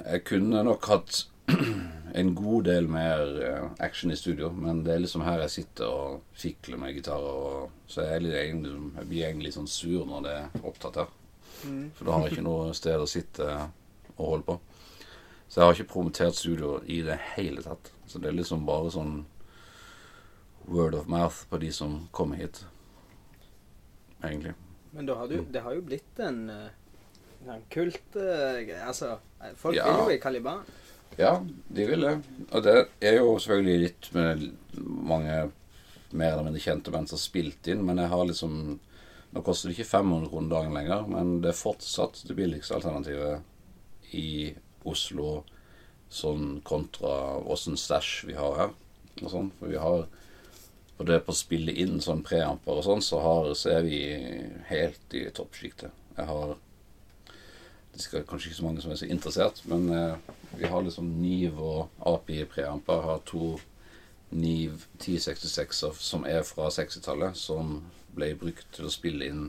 Jeg 0.04 0.24
kunne 0.28 0.64
nok 0.64 0.88
hatt 0.90 1.22
en 2.14 2.35
god 2.35 2.64
del 2.68 2.87
mer 2.88 3.23
eh, 3.42 3.64
action 3.83 4.12
i 4.14 4.16
studio, 4.16 4.52
men 4.54 4.85
det 4.87 4.92
er 4.94 5.00
liksom 5.02 5.25
her 5.26 5.40
jeg 5.42 5.50
sitter 5.50 5.88
og 5.90 6.21
fikler 6.38 6.78
med 6.78 6.94
gitarer. 6.94 7.64
Så 7.90 8.04
jeg, 8.06 8.28
egentlig, 8.30 8.75
jeg 9.00 9.09
blir 9.11 9.25
egentlig 9.26 9.49
litt 9.49 9.56
sånn 9.59 9.71
sur 9.71 10.04
når 10.06 10.26
det 10.28 10.35
er 10.38 10.68
opptatt 10.71 11.00
her. 11.02 11.09
Mm. 11.64 11.88
For 11.97 12.06
da 12.06 12.14
har 12.14 12.26
jeg 12.28 12.37
ikke 12.37 12.47
noe 12.47 12.76
sted 12.76 13.02
å 13.02 13.09
sitte 13.11 13.49
og 14.14 14.23
holde 14.28 14.47
på. 14.47 14.59
Så 15.49 15.59
jeg 15.61 15.66
har 15.66 15.75
ikke 15.76 15.90
promotert 15.90 16.38
studio 16.38 16.76
i 16.87 17.00
det 17.06 17.18
hele 17.35 17.64
tatt. 17.66 17.90
Så 18.06 18.23
det 18.23 18.30
er 18.30 18.38
liksom 18.38 18.62
bare 18.68 18.94
sånn 18.94 19.25
word 20.71 20.94
of 20.94 21.11
mouth 21.11 21.42
på 21.50 21.59
de 21.61 21.73
som 21.75 21.99
kommer 22.14 22.38
hit. 22.40 22.62
Egentlig. 24.23 24.54
Men 24.94 25.11
har 25.11 25.28
du, 25.28 25.40
det 25.50 25.61
har 25.66 25.75
jo 25.75 25.83
blitt 25.85 26.23
en, 26.23 26.40
eh, 26.50 27.50
en 27.50 27.66
kultgreie. 27.75 28.78
altså, 28.87 29.16
folk 29.59 29.76
Ja. 29.76 29.90
vil 29.90 30.04
jo 30.06 30.16
i 30.16 30.23
Caliban. 30.23 30.62
Ja, 31.16 31.37
de 31.68 31.87
vil 31.87 32.06
det. 32.06 32.14
Og 32.50 32.64
det 32.64 32.75
er 33.04 33.18
jo 33.21 33.37
selvfølgelig 33.38 33.85
litt 33.85 34.09
med 34.16 34.49
mange 34.83 35.37
mer 36.14 36.33
eller 36.33 36.47
mindre 36.47 36.62
kjente 36.62 36.92
band 36.94 37.11
som 37.11 37.18
har 37.18 37.25
spilt 37.25 37.71
inn, 37.71 37.85
men 37.87 38.02
jeg 38.02 38.12
har 38.12 38.26
liksom 38.28 38.59
Nå 39.35 39.40
koster 39.42 39.66
det 39.66 39.75
ikke 39.75 39.88
500 39.88 40.28
kroner 40.30 40.50
dagen 40.52 40.76
lenger, 40.76 41.09
men 41.11 41.40
det 41.42 41.49
er 41.50 41.56
fortsatt 41.59 42.21
det 42.28 42.37
billigste 42.38 42.76
alternativet 42.76 44.12
i 44.14 44.52
Oslo 44.87 45.40
sånn 46.06 46.61
kontra 46.62 47.40
åssen 47.50 47.75
stæsj 47.75 48.28
vi 48.28 48.37
har 48.38 48.54
her. 48.61 48.76
Og 49.25 49.33
sånn, 49.33 49.50
for 49.59 49.73
vi 49.73 49.80
har 49.83 50.06
Og 50.94 51.09
det 51.09 51.16
på 51.26 51.35
å 51.35 51.35
spille 51.35 51.73
inn 51.83 51.99
sånn 51.99 52.21
preamper 52.23 52.78
og 52.78 52.85
sånn, 52.87 53.00
så, 53.02 53.18
har, 53.18 53.49
så 53.59 53.73
er 53.73 53.80
vi 53.83 53.97
helt 54.68 55.16
i 55.18 55.25
toppsjiktet. 55.35 55.90
Jeg 56.14 56.28
har 56.28 56.52
Det 57.94 58.06
er 58.18 58.24
kanskje 58.26 58.50
ikke 58.50 58.58
så 58.58 58.66
mange 58.66 58.82
som 58.82 58.90
er 58.90 58.98
så 58.98 59.06
interessert, 59.06 59.60
men 59.70 59.86
eh, 59.94 60.16
vi 60.58 60.66
har 60.66 60.82
liksom 60.82 61.06
Niv 61.20 61.60
og 61.62 62.06
API 62.10 62.44
preamper. 62.50 63.04
Har 63.06 63.20
to 63.26 63.54
Niv 64.34 64.82
1066 64.98 65.84
som 66.02 66.24
er 66.26 66.42
fra 66.42 66.66
60-tallet, 66.74 67.38
som 67.38 67.76
ble 68.14 68.32
brukt 68.38 68.66
til 68.74 68.88
å 68.88 68.92
spille 68.92 69.28
inn 69.30 69.44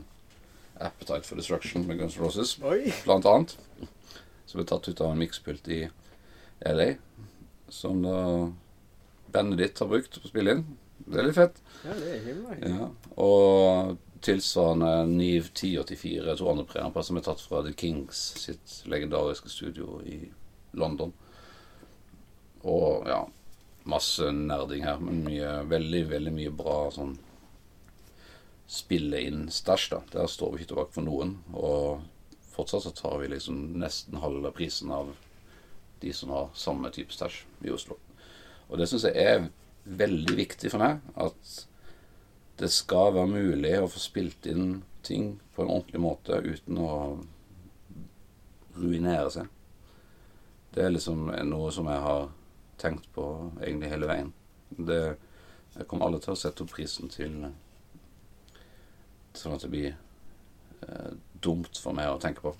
Appetite 0.76 1.24
for 1.26 1.40
Destruction 1.40 1.86
med 1.88 1.98
Guns 1.98 2.18
N' 2.18 2.22
Roses, 2.22 2.56
Oi! 2.62 2.92
blant 3.04 3.26
annet. 3.26 3.56
Som 4.46 4.60
ble 4.60 4.66
tatt 4.68 4.86
ut 4.86 5.00
av 5.02 5.14
en 5.14 5.20
mikspult 5.20 5.66
i 5.72 5.82
LA. 6.62 6.92
Som 7.72 8.04
da 8.04 8.18
bandet 9.34 9.58
ditt 9.62 9.80
har 9.82 9.90
brukt 9.90 10.20
på 10.20 10.28
å 10.28 10.30
spille 10.30 10.54
inn. 10.54 10.66
Det 11.06 11.18
er 11.18 11.26
litt 11.28 11.38
fett. 11.38 11.58
Ja, 11.82 11.96
det 11.98 12.12
er 12.14 12.22
himmelig. 12.28 12.70
Ja. 12.70 12.90
Og 13.22 13.96
tilsvarende 14.26 14.90
Niv 15.10 15.52
1084, 15.52 16.34
to 16.38 16.48
andre 16.50 16.66
preamper 16.68 17.06
som 17.06 17.18
er 17.18 17.24
tatt 17.26 17.42
fra 17.44 17.62
The 17.62 17.74
Kings 17.78 18.22
sitt 18.42 18.80
legendariske 18.90 19.50
studio 19.52 20.00
i 20.02 20.18
London. 20.76 21.12
Og 22.66 23.06
ja, 23.06 23.20
masse 23.86 24.32
nerding 24.34 24.82
her, 24.86 24.98
men 24.98 25.22
mye, 25.26 25.52
veldig, 25.70 26.02
veldig 26.10 26.34
mye 26.34 26.54
bra 26.58 26.78
sånn 26.94 27.14
spille 28.66 29.20
inn 29.22 29.46
stæsj, 29.52 29.86
da. 29.92 30.00
Der 30.12 30.30
står 30.30 30.52
vi 30.52 30.60
ikke 30.60 30.72
tilbake 30.72 30.96
for 30.96 31.06
noen. 31.06 31.36
Og 31.54 32.02
fortsatt 32.56 32.86
så 32.88 32.94
tar 32.96 33.20
vi 33.22 33.30
liksom 33.30 33.78
nesten 33.78 34.18
halve 34.22 34.50
prisen 34.56 34.90
av 34.94 35.14
de 36.02 36.12
som 36.12 36.34
har 36.34 36.50
samme 36.58 36.90
type 36.94 37.14
stæsj 37.14 37.44
i 37.66 37.72
Oslo. 37.72 37.98
Og 38.66 38.80
det 38.80 38.88
syns 38.90 39.06
jeg 39.06 39.22
er 39.22 39.48
veldig 39.86 40.36
viktig 40.42 40.72
for 40.72 40.82
meg. 40.82 40.98
At 41.14 41.66
det 42.56 42.70
skal 42.72 43.12
være 43.14 43.28
mulig 43.28 43.74
å 43.80 43.88
få 43.90 44.00
spilt 44.00 44.46
inn 44.48 44.80
ting 45.06 45.36
på 45.54 45.62
en 45.62 45.72
ordentlig 45.74 46.00
måte 46.02 46.40
uten 46.44 46.80
å 46.80 46.90
ruinere 48.76 49.30
seg. 49.32 49.52
Det 50.72 50.84
er 50.84 50.92
liksom 50.92 51.28
noe 51.48 51.70
som 51.72 51.88
jeg 51.88 52.02
har 52.04 52.26
tenkt 52.80 53.06
på 53.14 53.26
egentlig 53.60 53.92
hele 53.92 54.08
veien. 54.08 54.32
Det, 54.76 55.00
jeg 55.76 55.86
kommer 55.88 56.08
aldri 56.08 56.24
til 56.24 56.34
å 56.34 56.40
sette 56.40 56.64
opp 56.64 56.72
prisen 56.74 57.12
til 57.12 57.38
sånn 59.36 59.56
at 59.56 59.64
det 59.64 59.72
blir 59.72 59.92
eh, 59.92 61.12
dumt 61.44 61.80
for 61.80 61.96
meg 61.96 62.10
å 62.10 62.20
tenke 62.20 62.44
på. 62.44 62.54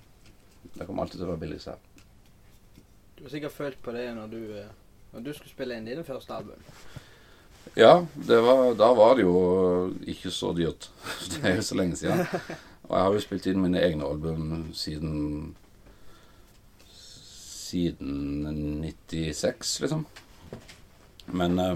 Det 0.73 0.85
kommer 0.85 1.03
alltid 1.03 1.19
til 1.19 1.27
å 1.27 1.31
være 1.33 1.43
billigst 1.45 1.71
her. 1.71 1.81
Du 3.17 3.23
har 3.25 3.33
sikkert 3.33 3.55
følt 3.55 3.81
på 3.81 3.93
det 3.95 4.07
når 4.13 4.33
du, 4.33 4.41
eh, 4.61 4.73
når 5.13 5.25
du 5.25 5.33
skulle 5.33 5.53
spille 5.53 5.77
inn 5.77 5.89
dine 5.89 6.05
første 6.05 6.37
album. 6.37 6.61
Ja, 7.75 8.05
var, 8.15 8.73
da 8.77 8.93
var 8.93 9.15
det 9.17 9.25
jo 9.25 9.37
ikke 10.07 10.31
så 10.31 10.53
dyrt. 10.55 10.89
Det 11.31 11.43
er 11.43 11.55
jo 11.59 11.65
så 11.65 11.77
lenge 11.77 11.97
siden. 11.99 12.25
Og 12.87 12.93
jeg 12.95 13.03
har 13.03 13.13
jo 13.13 13.23
spilt 13.23 13.47
inn 13.49 13.63
mine 13.63 13.81
egne 13.83 14.07
album 14.07 14.69
siden 14.77 15.55
Siden 17.67 18.85
96, 18.85 19.81
liksom. 19.83 20.05
Men 21.35 21.59
eh, 21.59 21.73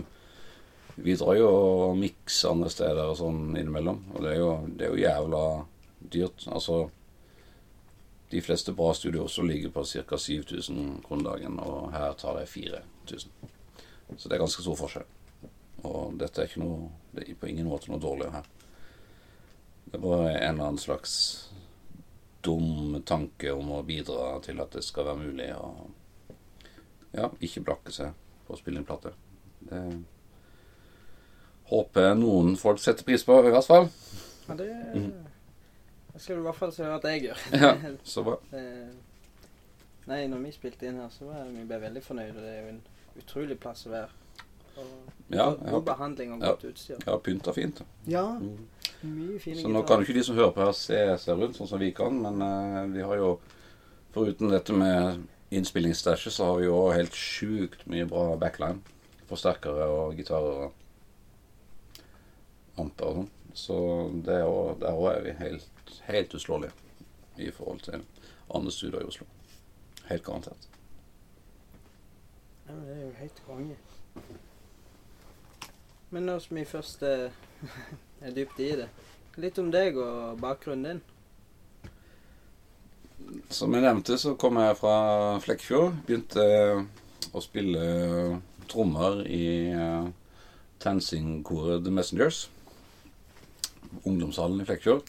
vi 0.96 1.18
drar 1.20 1.36
jo 1.36 1.50
og 1.52 1.98
mikser 2.00 2.54
andre 2.54 2.70
steder 2.72 3.12
og 3.12 3.18
sånn 3.20 3.58
innimellom. 3.60 4.00
Og 4.16 4.24
det 4.24 4.32
er 4.32 4.40
jo, 4.40 4.52
det 4.72 4.88
er 4.88 4.94
jo 4.94 5.02
jævla 5.02 5.44
dyrt. 6.16 6.46
Altså 6.48 6.86
De 8.32 8.40
fleste 8.40 8.72
bra 8.72 8.94
studioer 8.96 9.28
også 9.28 9.44
ligger 9.44 9.74
på 9.76 9.84
ca. 9.84 10.16
7000 10.16 11.02
kroner 11.04 11.34
dagen, 11.34 11.60
og 11.60 11.92
her 11.92 12.14
tar 12.16 12.40
det 12.40 12.48
4000. 12.48 13.34
Så 14.16 14.30
det 14.30 14.38
er 14.38 14.44
ganske 14.46 14.64
stor 14.64 14.80
forskjell. 14.80 15.10
Og 15.88 16.18
dette 16.22 16.42
er 16.44 16.48
ikke 16.50 16.62
noe 16.62 16.90
Det 17.16 17.24
er 17.30 17.36
på 17.42 17.48
ingen 17.50 17.68
måte 17.68 17.90
noe 17.92 18.00
dårligere 18.00 18.32
her. 18.40 18.46
Det 19.92 20.00
var 20.00 20.28
en 20.30 20.36
eller 20.36 20.68
annen 20.70 20.78
slags 20.80 21.14
dum 22.42 22.96
tanke 23.06 23.52
om 23.54 23.70
å 23.76 23.82
bidra 23.86 24.40
til 24.46 24.62
at 24.64 24.72
det 24.78 24.84
skal 24.86 25.06
være 25.10 25.20
mulig 25.26 25.50
å 25.54 25.68
ja, 27.14 27.28
ikke 27.44 27.62
blakke 27.68 27.92
seg 27.92 28.14
på 28.48 28.56
å 28.56 28.58
spille 28.62 28.80
inn 28.80 28.88
plate. 28.88 29.12
Det 29.68 29.82
håper 31.72 32.08
jeg 32.08 32.20
noen 32.22 32.56
folk 32.60 32.80
setter 32.82 33.06
pris 33.08 33.24
på, 33.28 33.36
i 33.46 33.52
hvert 33.54 33.68
fall. 33.68 33.90
Ja, 34.48 34.56
det, 34.56 34.70
Mhm. 34.96 35.12
skal 36.18 36.36
du 36.36 36.42
i 36.42 36.46
hvert 36.48 36.56
fall 36.56 36.72
se 36.74 36.84
at 36.86 37.04
jeg 37.04 37.22
gjør. 37.28 37.44
Ja, 37.62 37.76
så 38.04 38.24
bra. 38.24 38.38
Nei, 40.08 40.24
når 40.28 40.42
vi 40.44 40.52
spilte 40.56 40.88
inn 40.88 40.98
her, 41.00 41.10
så 41.14 41.28
var 41.30 41.46
vi 41.52 41.64
ble 41.68 41.78
veldig 41.80 42.02
fornøyde. 42.04 42.42
Det 42.42 42.50
er 42.56 42.62
jo 42.64 42.70
en 42.74 42.82
utrolig 43.22 43.60
plass 43.60 43.86
å 43.88 43.92
være. 43.94 44.10
Og 44.78 44.86
Ja, 45.32 45.46
god- 45.46 45.58
god 45.60 45.70
har, 45.70 45.80
behandling 45.80 46.34
og 46.34 46.40
Ja. 46.42 46.46
godt 46.52 46.64
utstyr. 46.66 46.98
Ja, 47.08 47.18
pynta 47.18 47.52
fint. 47.54 47.82
Ja, 48.08 48.26
Mm. 48.40 48.68
mye 49.04 49.40
fine 49.40 49.56
Så 49.62 49.68
nå 49.68 49.82
kan 49.88 49.98
jo 49.98 50.02
ikke 50.06 50.14
de 50.20 50.24
som 50.24 50.36
hører 50.36 50.52
på 50.52 50.66
her 50.66 50.72
se 50.72 51.18
seg 51.18 51.38
rundt 51.40 51.56
sånn 51.56 51.68
som 51.68 51.80
vi 51.80 51.92
kan, 51.92 52.22
men 52.22 52.42
uh, 52.42 52.86
vi 52.94 53.02
har 53.02 53.16
jo 53.16 53.40
Foruten 54.14 54.50
dette 54.50 54.74
med 54.74 55.24
innspillingsstæsjet, 55.52 56.32
så 56.34 56.46
har 56.46 56.58
vi 56.60 56.66
jo 56.66 56.76
også 56.76 56.96
helt 56.98 57.12
sjukt 57.16 57.88
mye 57.88 58.06
bra 58.06 58.36
backline. 58.36 58.82
Forsterkere 59.30 59.86
og 59.88 60.18
gitarer 60.18 60.66
og 60.66 60.74
amper 62.78 63.06
og 63.06 63.16
sånn. 63.16 63.30
Så 63.54 64.24
det 64.26 64.34
er 64.36 64.44
også, 64.44 64.80
der 64.80 64.92
òg 64.92 65.16
er 65.18 65.22
vi 65.24 65.32
helt, 65.32 65.70
helt 66.08 66.34
uslåelige 66.36 66.72
i 67.38 67.50
forhold 67.52 67.80
til 67.82 68.04
andre 68.54 68.72
studioer 68.72 69.02
i 69.02 69.06
Oslo. 69.08 69.26
Helt 70.10 70.24
garantert. 70.24 70.68
Ja, 72.68 72.74
men 72.74 72.86
det 72.88 72.98
er 72.98 73.06
jo 73.06 73.12
helt 73.20 73.42
konge. 73.48 73.76
Men 76.12 76.28
når 76.28 76.48
vi 76.52 76.66
først 76.68 77.04
eh, 77.08 77.32
er 78.26 78.36
dypt 78.36 78.60
i 78.60 78.70
det, 78.82 78.88
litt 79.42 79.60
om 79.62 79.72
deg 79.74 79.98
og 80.00 80.40
bakgrunnen 80.44 80.88
din. 80.88 81.02
Som 83.54 83.76
jeg 83.76 83.86
nevnte, 83.86 84.18
så 84.20 84.36
kom 84.40 84.60
jeg 84.60 84.80
fra 84.80 84.96
Flekkefjord. 85.44 86.02
Begynte 86.08 86.46
å 87.32 87.44
spille 87.44 87.84
trommer 88.72 89.22
i 89.30 89.72
TenSing-koret 90.82 91.86
The 91.86 91.94
Messengers. 91.96 92.50
Ungdomshallen 94.04 94.64
i 94.64 94.68
Flekkefjord. 94.68 95.08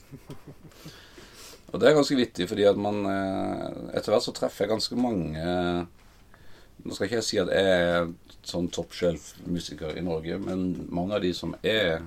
Og 1.72 1.80
det 1.80 1.88
er 1.88 1.96
ganske 1.96 2.18
vittig, 2.18 2.46
fordi 2.50 2.66
at 2.68 2.78
man 2.78 3.06
eh, 3.08 3.66
Etter 3.96 4.12
hvert 4.12 4.26
så 4.26 4.34
treffer 4.36 4.66
jeg 4.66 4.74
ganske 4.74 4.98
mange 5.00 5.44
Nå 6.82 6.94
skal 6.94 7.06
ikke 7.06 7.20
jeg 7.20 7.26
si 7.28 7.38
at 7.38 7.50
jeg 7.54 7.74
er 7.78 8.08
sånn 8.42 8.66
top 8.74 8.94
shelf-musiker 8.96 9.94
i 9.98 10.02
Norge, 10.02 10.38
men 10.42 10.88
mange 10.90 11.14
av 11.14 11.22
de 11.22 11.30
som 11.36 11.54
er 11.62 12.02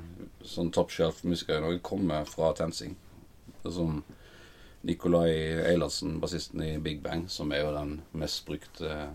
sånn 0.45 0.71
top 0.75 0.91
shelf-musikere 0.91 1.61
i 1.61 1.63
Norge, 1.63 1.83
kommer 1.85 2.27
fra 2.27 2.51
TenSing. 2.57 2.97
Som 3.63 4.01
Nikolai 4.85 5.31
Eilertsen, 5.65 6.19
bassisten 6.21 6.61
i 6.61 6.75
Big 6.83 6.99
Bang, 7.05 7.25
som 7.31 7.53
er 7.55 7.63
jo 7.63 7.71
den 7.73 7.95
mest 8.19 8.43
brukte 8.45 9.07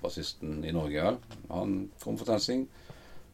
bassisten 0.00 0.62
i 0.64 0.72
Norge. 0.72 1.16
Han 1.50 1.74
kom 2.00 2.16
fra 2.20 2.30
TenSing. 2.30 2.68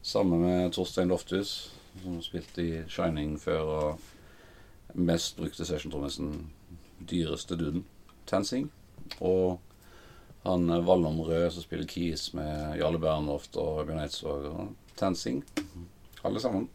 Sammen 0.01 0.41
med 0.41 0.73
Torstein 0.75 1.13
Lofthus, 1.13 1.53
som 2.01 2.17
spilte 2.25 2.63
i 2.63 2.81
Shining 2.89 3.37
før, 3.39 3.61
og 3.77 4.97
mest 4.97 5.37
brukte 5.37 5.65
sessiontrommisen, 5.65 6.49
dyreste 7.09 7.55
duden, 7.59 7.85
TenSing. 8.27 8.67
Og 9.21 9.59
han 10.47 10.67
Vallom 10.67 10.87
Vallum 10.87 11.21
Rød, 11.27 11.51
som 11.53 11.65
spiller 11.65 11.89
keys 11.89 12.31
med 12.37 12.79
Jarle 12.79 12.99
Bernhoft 13.01 13.57
og 13.59 13.85
Bjørn 13.87 14.01
Eidsvåg, 14.03 14.47
og 14.51 14.97
TenSing. 14.99 15.43
Alle 16.25 16.41
sammen. 16.43 16.67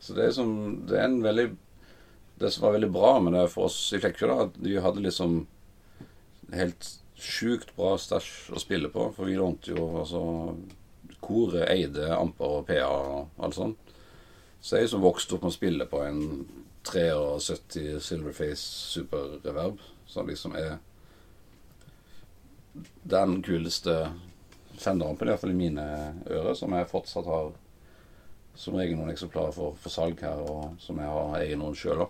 Så 0.00 0.16
det 0.16 0.26
er, 0.26 0.34
som, 0.36 0.50
det 0.88 0.98
er 0.98 1.08
en 1.08 1.22
veldig 1.24 1.50
det 2.38 2.50
som 2.50 2.66
var 2.66 2.72
veldig 2.72 2.90
bra 2.92 3.20
med 3.20 3.32
det 3.32 3.46
for 3.48 3.70
oss 3.70 3.78
i 3.96 4.00
Flekkefjord, 4.00 4.32
da, 4.32 4.44
at 4.44 4.56
vi 4.60 4.76
hadde 4.84 5.04
liksom 5.04 5.38
helt 6.52 6.88
sjukt 7.16 7.72
bra 7.78 7.94
stæsj 7.96 8.52
å 8.52 8.60
spille 8.60 8.90
på, 8.92 9.08
for 9.16 9.28
vi 9.28 9.38
lånte 9.38 9.72
jo 9.72 9.86
altså 10.02 10.22
Koret 11.24 11.70
eide 11.72 12.10
amper 12.12 12.58
og 12.58 12.66
PA 12.68 12.84
og 12.86 13.40
alt 13.42 13.56
sånt. 13.56 13.94
Så 14.60 14.82
jeg 14.82 14.90
som 14.92 15.04
vokste 15.04 15.36
opp 15.36 15.46
med 15.46 15.54
å 15.54 15.56
spille 15.56 15.86
på 15.88 16.02
en 16.04 16.20
73 16.86 17.96
Silverface 18.04 18.60
Super 18.92 19.38
Reverb, 19.44 19.80
som 20.06 20.28
liksom 20.28 20.54
er 20.60 20.76
den 23.02 23.40
kuleste 23.42 23.98
Fender-ampen, 24.76 25.30
iallfall 25.30 25.54
i 25.54 25.56
mine 25.56 25.84
ører, 26.28 26.52
som 26.54 26.74
jeg 26.76 26.88
fortsatt 26.90 27.28
har 27.30 27.54
som 28.56 28.76
regel 28.76 28.96
noen 28.96 29.12
eksemplarer 29.12 29.52
for, 29.52 29.76
for 29.80 29.92
salg 29.92 30.20
her, 30.24 30.40
og 30.40 30.76
som 30.80 31.00
jeg 31.00 31.12
har 31.12 31.36
eier 31.38 31.60
noen 31.60 31.76
sjøl. 31.76 32.06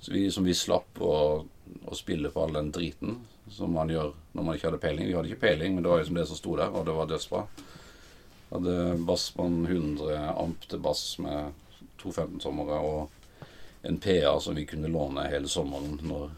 Som 0.00 0.46
vi 0.46 0.54
slapp 0.56 1.00
å, 1.02 1.14
å, 1.44 1.94
spille 1.98 2.30
på 2.32 2.42
all 2.42 2.54
den 2.56 2.70
driten 2.74 3.18
som 3.52 3.74
man 3.74 3.90
gjør 3.92 4.14
når 4.32 4.46
man 4.46 4.56
ikke 4.56 4.70
hadde 4.70 4.82
peiling. 4.82 5.08
Vi 5.10 5.16
hadde 5.18 5.30
ikke 5.30 5.44
peiling, 5.46 5.74
men 5.74 5.84
det 5.84 5.92
var 5.92 6.02
liksom 6.02 6.20
det 6.20 6.26
som 6.30 6.38
sto 6.38 6.56
der, 6.58 6.70
og 6.72 6.86
det 6.86 6.96
var 6.96 7.10
dødsbra. 7.10 7.42
Hadde 8.50 8.76
Bassmann 9.06 9.58
100 9.66 10.20
amp 10.32 10.66
til 10.70 10.82
bass 10.82 11.04
med 11.22 11.52
to 12.00 12.10
15-tommere 12.14 12.78
og 12.86 13.44
en 13.86 13.98
PA 14.02 14.36
som 14.40 14.56
vi 14.56 14.66
kunne 14.70 14.90
låne 14.90 15.28
hele 15.30 15.48
sommeren 15.48 15.98
når 16.02 16.30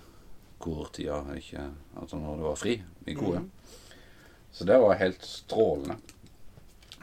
kortida 0.63 1.21
ikke 1.37 1.67
Altså 1.99 2.19
når 2.21 2.39
det 2.39 2.47
var 2.47 2.59
fri 2.61 2.75
i 3.07 3.15
koret. 3.19 3.43
Mm. 3.43 3.51
Så 4.53 4.65
det 4.69 4.79
var 4.79 5.01
helt 5.01 5.25
strålende. 5.25 5.97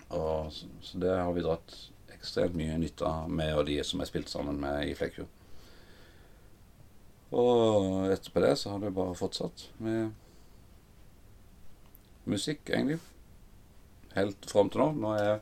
Og, 0.09 0.53
så 0.81 0.97
det 1.01 1.15
har 1.17 1.33
vi 1.33 1.43
dratt 1.45 1.75
ekstremt 2.13 2.57
mye 2.57 2.77
nytte 2.81 3.05
av, 3.05 3.29
med 3.29 3.53
og 3.57 3.67
de 3.69 3.77
som 3.85 4.01
jeg 4.01 4.09
spilte 4.11 4.33
sammen 4.33 4.57
med 4.61 4.89
i 4.89 4.95
Flekkfjord. 4.97 5.35
Og 7.29 8.09
etterpå 8.09 8.41
det 8.41 8.55
så 8.57 8.73
har 8.73 8.81
det 8.81 8.93
bare 8.95 9.17
fortsatt 9.17 9.67
med 9.85 10.11
musikk, 12.29 12.69
egentlig. 12.69 12.99
Helt 14.15 14.49
fram 14.49 14.69
til 14.69 14.81
nå. 14.81 14.91
Nå 14.97 15.15
jeg, 15.17 15.39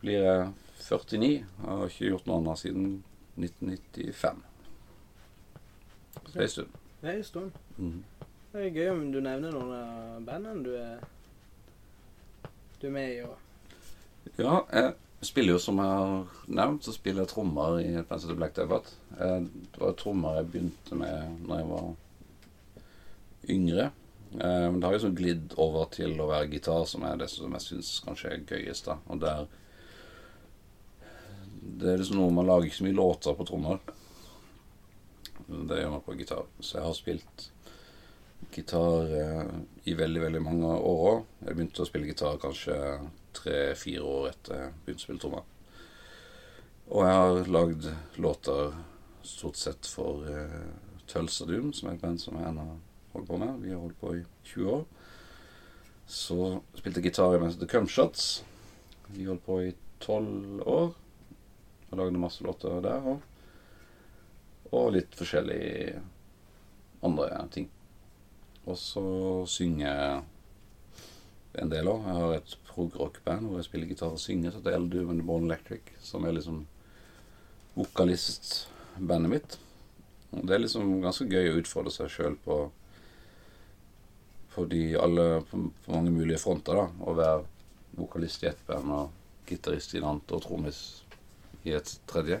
blir 0.00 0.24
jeg 0.24 0.52
49. 0.82 1.32
Jeg 1.32 1.68
har 1.68 1.88
ikke 1.88 2.12
gjort 2.12 2.28
noe 2.28 2.40
annet 2.40 2.62
siden 2.64 2.86
1995. 3.40 4.46
Så 6.12 6.32
det 6.32 6.40
er 6.40 6.48
en 6.48 6.54
stund. 6.56 6.81
Det 7.02 7.10
er 7.10 7.16
en 7.18 7.24
stund. 7.24 7.54
Mm. 7.76 8.04
Det 8.52 8.60
er 8.66 8.76
gøy 8.76 8.90
om 8.92 9.06
du 9.10 9.18
nevner 9.24 9.54
noen 9.54 9.72
av 9.74 10.18
bandene 10.26 10.62
du 10.62 10.74
er, 10.78 11.00
du 12.78 12.86
er 12.86 12.94
med 12.94 13.14
i. 13.16 13.22
Og 13.26 14.38
ja, 14.38 14.60
jeg 14.70 14.92
spiller 15.26 15.56
jo, 15.56 15.62
som 15.62 15.80
jeg 15.82 15.96
har 15.98 16.36
nevnt, 16.46 16.84
så 16.86 16.94
spiller 16.94 17.24
jeg 17.24 17.32
trommer 17.32 17.80
i 17.82 17.88
et 17.98 18.06
band 18.06 18.22
som 18.22 18.38
Black 18.38 18.54
Debate. 18.54 18.94
Det 19.18 19.80
var 19.82 19.96
trommer 19.98 20.38
jeg 20.38 20.50
begynte 20.52 20.98
med 21.00 21.42
når 21.48 21.62
jeg 21.62 21.70
var 21.72 21.90
yngre. 23.56 23.88
Eh, 24.32 24.68
men 24.70 24.78
det 24.78 24.86
har 24.86 24.94
jo 24.96 25.02
sånn 25.06 25.16
glidd 25.18 25.56
over 25.60 25.90
til 25.92 26.14
å 26.22 26.28
være 26.30 26.52
gitar, 26.54 26.86
som 26.88 27.02
er 27.08 27.18
det 27.20 27.28
som 27.32 27.52
jeg 27.58 27.66
syns 27.66 27.96
kanskje 28.06 28.30
er 28.30 28.46
gøyest. 28.48 28.86
da. 28.86 28.98
Og 29.08 29.20
der 29.20 29.48
Det 31.62 31.88
er 31.92 31.98
liksom 31.98 32.18
noe 32.18 32.30
Man 32.30 32.46
lager 32.46 32.66
ikke 32.66 32.76
så 32.76 32.84
mye 32.84 33.00
låter 33.00 33.34
på 33.34 33.46
trommer. 33.46 33.78
Det 35.68 35.80
gjør 35.80 35.92
man 35.94 36.04
på 36.06 36.16
gitar. 36.18 36.46
Så 36.60 36.78
jeg 36.78 36.86
har 36.86 36.96
spilt 36.96 37.48
gitar 38.52 39.12
eh, 39.20 39.46
i 39.84 39.94
veldig, 39.94 40.20
veldig 40.22 40.42
mange 40.42 40.70
år 40.76 41.02
òg. 41.08 41.26
Jeg 41.46 41.56
begynte 41.56 41.84
å 41.84 41.88
spille 41.88 42.08
gitar 42.10 42.40
kanskje 42.42 42.76
tre-fire 43.36 44.04
år 44.04 44.30
etter 44.32 44.58
jeg 44.58 44.72
begynte 44.84 45.04
å 45.04 45.06
spille 45.06 45.22
trommer. 45.22 45.48
Og 46.92 47.06
jeg 47.06 47.20
har 47.20 47.52
lagd 47.56 47.86
låter 48.20 48.74
stort 49.24 49.56
sett 49.56 49.86
for 49.86 50.26
uh, 50.26 50.72
Tulsa 51.08 51.46
Doom, 51.48 51.70
som 51.72 51.88
er 51.88 51.94
et 51.94 52.02
band 52.02 52.20
som 52.20 52.36
jeg 52.36 52.48
ennå 52.50 52.66
holder 53.14 53.28
på 53.28 53.38
med. 53.40 53.62
Vi 53.62 53.72
har 53.72 53.80
holdt 53.80 54.00
på 54.00 54.16
i 54.18 54.24
20 54.50 54.72
år. 54.74 54.82
Så 56.10 56.38
spilte 56.74 57.00
jeg 57.00 57.12
gitar 57.12 57.36
i 57.36 57.40
mens 57.40 57.56
The 57.60 57.68
Cumshots. 57.70 58.42
Vi 59.14 59.28
holdt 59.28 59.44
på 59.46 59.60
i 59.62 59.70
12 60.02 60.66
år. 60.66 60.92
Og 61.88 61.98
lagde 62.00 62.20
masse 62.20 62.44
låter 62.44 62.82
der 62.84 63.12
òg. 63.14 63.22
Og 64.72 64.92
litt 64.96 65.16
forskjellige 65.18 66.00
andre 67.04 67.46
ting. 67.52 67.68
Og 68.64 68.78
så 68.78 69.02
synger 69.50 69.88
jeg 69.88 70.20
en 71.62 71.72
del 71.72 71.90
òg. 71.90 72.06
Jeg 72.06 72.20
har 72.20 72.36
et 72.36 72.54
prog-rock-band 72.70 73.48
hvor 73.48 73.60
jeg 73.60 73.68
spiller 73.68 73.90
gitar 73.90 74.14
og 74.14 74.22
synger, 74.22 74.52
Så 74.52 74.62
det 74.62 74.72
er 74.72 74.78
Eldu 74.78 75.10
and 75.10 75.26
Born 75.26 75.44
Electric, 75.50 75.92
som 76.00 76.24
er 76.24 76.32
liksom 76.38 76.62
vokalistbandet 77.74 79.30
mitt. 79.30 79.58
Og 80.32 80.46
det 80.46 80.54
er 80.54 80.64
liksom 80.64 81.02
ganske 81.02 81.28
gøy 81.28 81.50
å 81.50 81.58
utfordre 81.60 81.92
seg 81.92 82.12
sjøl 82.12 82.38
på 82.44 82.62
på, 84.54 84.64
de 84.64 84.96
alle, 85.00 85.42
på, 85.50 85.70
på 85.84 85.92
mange 85.92 86.10
mulige 86.12 86.40
fronter. 86.40 86.76
da, 86.76 86.88
Å 87.00 87.14
være 87.16 87.44
vokalist 87.96 88.44
i 88.44 88.50
ett 88.50 88.66
band 88.66 88.92
og 88.92 89.48
gitarist 89.48 89.94
i 89.94 90.00
en 90.00 90.10
annet 90.10 90.34
og 90.36 90.42
trommis 90.44 90.80
i 91.64 91.74
et 91.76 91.94
tredje. 92.10 92.40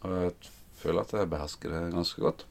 Og 0.00 0.14
jeg 0.14 0.32
føler 0.80 1.04
at 1.04 1.12
jeg 1.14 1.30
behersker 1.30 1.74
det 1.74 1.92
ganske 1.94 2.24
godt. 2.24 2.46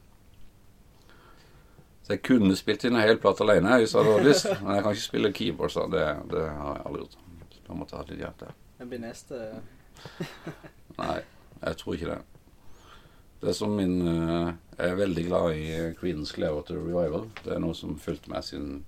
Så 2.02 2.16
jeg 2.16 2.22
kunne 2.26 2.56
spilt 2.58 2.84
inn 2.86 2.96
en 2.96 3.04
hel 3.04 3.20
plate 3.22 3.44
alene 3.44 3.76
hvis 3.82 3.94
jeg 3.94 4.06
hadde 4.06 4.26
lyst, 4.26 4.48
men 4.62 4.74
jeg 4.74 4.84
kan 4.84 4.96
ikke 4.96 5.08
spille 5.08 5.32
keyboard, 5.36 5.74
så 5.74 5.86
det, 5.92 6.06
det 6.32 6.46
har 6.48 6.78
jeg 6.78 6.86
aldri 6.88 7.04
gjort. 7.04 7.18
Da 7.66 7.76
måtte 7.78 7.94
jeg 7.94 8.02
ha 8.02 8.08
litt 8.10 8.22
hjelp 8.24 8.40
der. 8.40 8.58
Det 8.80 8.88
blir 8.90 9.02
neste 9.04 9.40
Nei, 11.00 11.18
jeg 11.60 11.78
tror 11.78 11.96
ikke 11.96 12.14
det. 12.14 12.20
Det 13.40 13.48
er 13.52 13.56
som 13.56 13.72
min 13.72 13.94
uh, 14.04 14.50
Jeg 14.76 14.90
er 14.90 14.98
veldig 14.98 15.24
glad 15.28 15.54
i 15.56 15.66
Creedence 15.96 16.34
Clearwater 16.34 16.80
Revival. 16.80 17.28
Det 17.44 17.54
er 17.54 17.62
noe 17.62 17.76
som 17.76 17.94
fulgte 18.00 18.32
meg 18.32 18.44
siden 18.44 18.80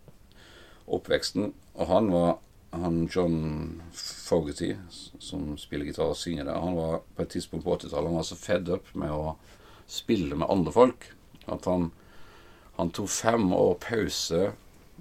oppveksten. 0.92 1.52
Og 1.78 1.88
han 1.88 2.11
var 2.12 2.40
han 2.72 3.08
John 3.12 3.82
Fogerty, 3.92 4.74
som 5.20 5.56
spiller 5.61 5.88
gitar 5.88 6.12
og 6.12 6.16
synger 6.16 6.48
der, 6.48 6.61
han 6.61 6.76
var 6.78 7.02
på 7.16 7.24
et 7.24 7.35
tidspunkt 7.35 7.66
på 7.66 7.76
80-tallet 7.76 8.08
Han 8.08 8.20
var 8.20 8.28
så 8.28 8.38
fed 8.40 8.70
up 8.72 8.88
med 8.96 9.12
å 9.12 9.35
spille 9.90 10.38
med 10.40 10.48
andre 10.50 10.72
folk 10.72 11.11
at 11.52 11.66
han 11.68 11.90
han 12.76 12.90
tok 12.90 13.08
fem 13.08 13.52
år 13.52 13.74
pause 13.74 14.52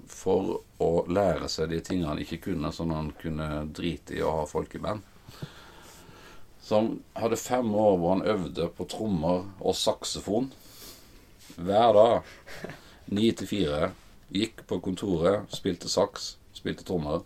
for 0.06 0.58
å 0.82 0.90
lære 1.08 1.48
seg 1.48 1.70
de 1.72 1.80
tingene 1.84 2.10
han 2.10 2.20
ikke 2.20 2.42
kunne, 2.44 2.72
sånn 2.74 2.92
han 2.92 3.08
kunne 3.20 3.48
drite 3.72 4.18
i 4.18 4.20
å 4.22 4.34
ha 4.42 4.44
folk 4.46 4.74
i 4.76 4.82
band. 4.82 5.00
Så 6.62 6.78
han 6.78 6.90
hadde 7.18 7.40
fem 7.40 7.72
år 7.74 7.96
hvor 7.96 8.14
han 8.14 8.26
øvde 8.34 8.68
på 8.76 8.86
trommer 8.92 9.48
og 9.58 9.78
saksofon 9.78 10.50
hver 11.56 11.96
dag. 11.96 12.30
Ni 13.12 13.32
til 13.36 13.50
fire. 13.50 13.90
Gikk 14.32 14.62
på 14.68 14.78
kontoret, 14.84 15.48
spilte 15.52 15.90
saks, 15.92 16.36
spilte 16.56 16.86
trommer. 16.88 17.24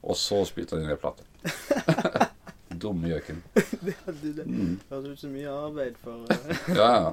Og 0.00 0.16
så 0.16 0.44
spilte 0.48 0.76
han 0.76 0.84
inn 0.86 0.94
ei 0.94 1.00
plate. 1.00 1.26
dumme 2.80 3.10
gjøken. 3.10 3.42
det 3.84 3.94
hadde 4.06 4.32
det. 4.36 4.46
Mm. 4.46 4.80
Ut 4.90 5.20
som 5.20 5.32
mye 5.34 5.52
arbeid 5.52 5.98
for 6.00 6.24
uh, 6.24 6.60
Ja, 6.80 6.90
ja. 6.94 7.12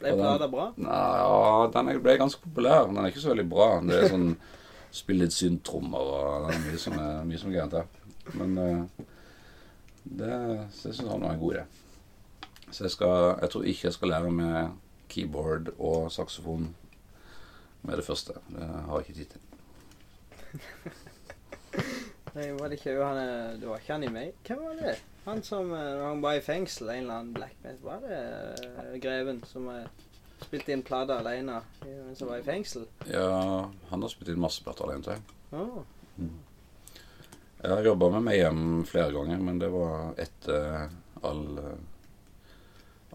Ble 0.00 0.14
plata 0.18 0.48
bra? 0.50 0.70
Nei, 0.80 1.02
ja, 1.20 1.68
den 1.74 1.92
ble 2.02 2.16
ganske 2.20 2.42
populær. 2.44 2.86
Den 2.88 3.02
er 3.02 3.12
ikke 3.12 3.24
så 3.24 3.32
veldig 3.32 3.48
bra. 3.50 3.68
Det 3.86 4.00
er 4.00 4.12
sånn 4.12 4.34
Spille 4.92 5.24
litt 5.24 5.32
syntrommer 5.32 6.02
og 6.04 6.42
det 6.44 6.52
er 6.52 6.64
mye 6.66 6.78
som 6.80 6.96
er, 7.00 7.22
mye 7.24 7.38
som 7.40 7.48
er 7.48 7.54
gærent 7.54 7.76
der. 7.78 7.86
Men 8.36 8.50
uh, 8.60 9.06
det, 10.04 10.26
det 10.28 10.66
syns 10.76 11.00
han 11.06 11.24
var 11.24 11.32
en 11.32 11.40
god 11.40 11.54
idé. 11.54 11.62
Så 12.68 12.84
jeg, 12.84 12.92
skal, 12.92 13.14
jeg 13.40 13.52
tror 13.54 13.64
ikke 13.70 13.86
jeg 13.88 13.96
skal 13.96 14.12
lære 14.12 14.34
med 14.36 14.76
keyboard 15.12 15.72
og 15.78 16.12
saksofon 16.12 16.68
med 17.88 17.96
det 17.96 18.04
første. 18.04 18.36
Det 18.52 18.68
har 18.68 19.00
jeg 19.00 19.08
ikke 19.08 19.18
tid 19.22 19.32
til. 19.32 21.00
Nei, 22.32 22.46
var 22.56 22.70
det 22.70 22.78
ikke 22.78 22.94
han 22.96 23.18
Det 23.60 23.68
var 23.68 23.82
ikke 23.82 23.96
han 23.96 24.06
i 24.06 24.12
meg? 24.12 24.36
Hvem 24.46 24.62
var 24.64 24.78
det? 24.80 24.94
Han 25.26 25.42
som 25.46 25.72
eh, 25.76 25.98
han 26.02 26.22
var 26.22 26.38
i 26.38 26.42
fengsel, 26.42 26.88
en 26.90 27.04
eller 27.04 27.18
annen 27.20 27.34
blackmate. 27.36 27.82
Var 27.84 28.00
det 28.02 28.22
uh, 28.64 28.94
Greven 29.02 29.42
som 29.46 29.68
spilte 30.42 30.72
inn 30.74 30.82
plater 30.82 31.20
alene 31.22 31.60
mens 31.84 32.18
han 32.18 32.30
var 32.32 32.40
i 32.40 32.46
fengsel? 32.46 32.88
Ja, 33.06 33.68
han 33.90 34.02
har 34.02 34.10
spilt 34.10 34.32
inn 34.32 34.42
masse 34.42 34.64
plater 34.64 34.88
alene, 34.88 35.04
tror 35.06 35.20
jeg. 35.20 35.36
Oh. 35.52 35.84
Mm. 36.16 36.40
Jeg 37.62 37.70
har 37.70 37.86
jobba 37.86 38.08
med 38.16 38.26
meg 38.26 38.40
hjem 38.40 38.64
flere 38.88 39.14
ganger, 39.14 39.44
men 39.46 39.60
det 39.62 39.70
var 39.70 40.18
etter 40.18 40.88
all 41.22 41.46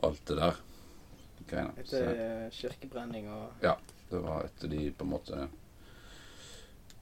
alt 0.06 0.24
det 0.30 0.38
der 0.38 0.62
greiene. 1.50 1.74
Etter 1.84 2.50
kirkebrenning 2.56 3.28
og 3.34 3.66
Ja. 3.66 3.76
Det 4.10 4.22
var 4.24 4.46
etter 4.46 4.72
de 4.72 4.92
på 4.96 5.04
en 5.04 5.12
måte 5.12 5.50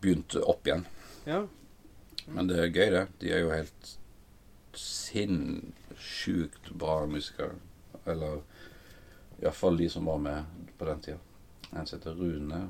begynte 0.02 0.42
opp 0.42 0.66
igjen. 0.66 0.86
Ja. 1.26 1.44
Men 2.26 2.48
det 2.50 2.60
er 2.60 2.74
gøy, 2.74 2.90
det. 2.92 3.08
De 3.22 3.32
er 3.32 3.40
jo 3.44 3.52
helt 3.54 3.98
sinnssykt 4.76 6.72
bra 6.80 7.06
musikere. 7.10 7.56
Eller 8.06 8.42
iallfall 9.42 9.78
de 9.78 9.90
som 9.90 10.06
var 10.10 10.18
med 10.18 10.44
på 10.78 10.86
den 10.90 11.02
tida. 11.02 11.18
En 11.72 11.86
som 11.86 12.00
heter 12.00 12.16
Rune 12.18 12.70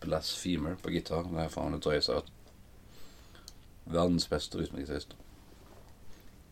Blasphemer 0.00 0.74
på 0.82 0.90
gitar. 0.90 1.22
Det 1.30 1.40
er 1.44 1.48
faen 1.48 1.72
det 1.78 1.84
har 1.86 2.14
hørt. 2.14 2.32
Verdens 3.84 4.28
beste 4.28 4.58
rytmegitarist. 4.58 5.16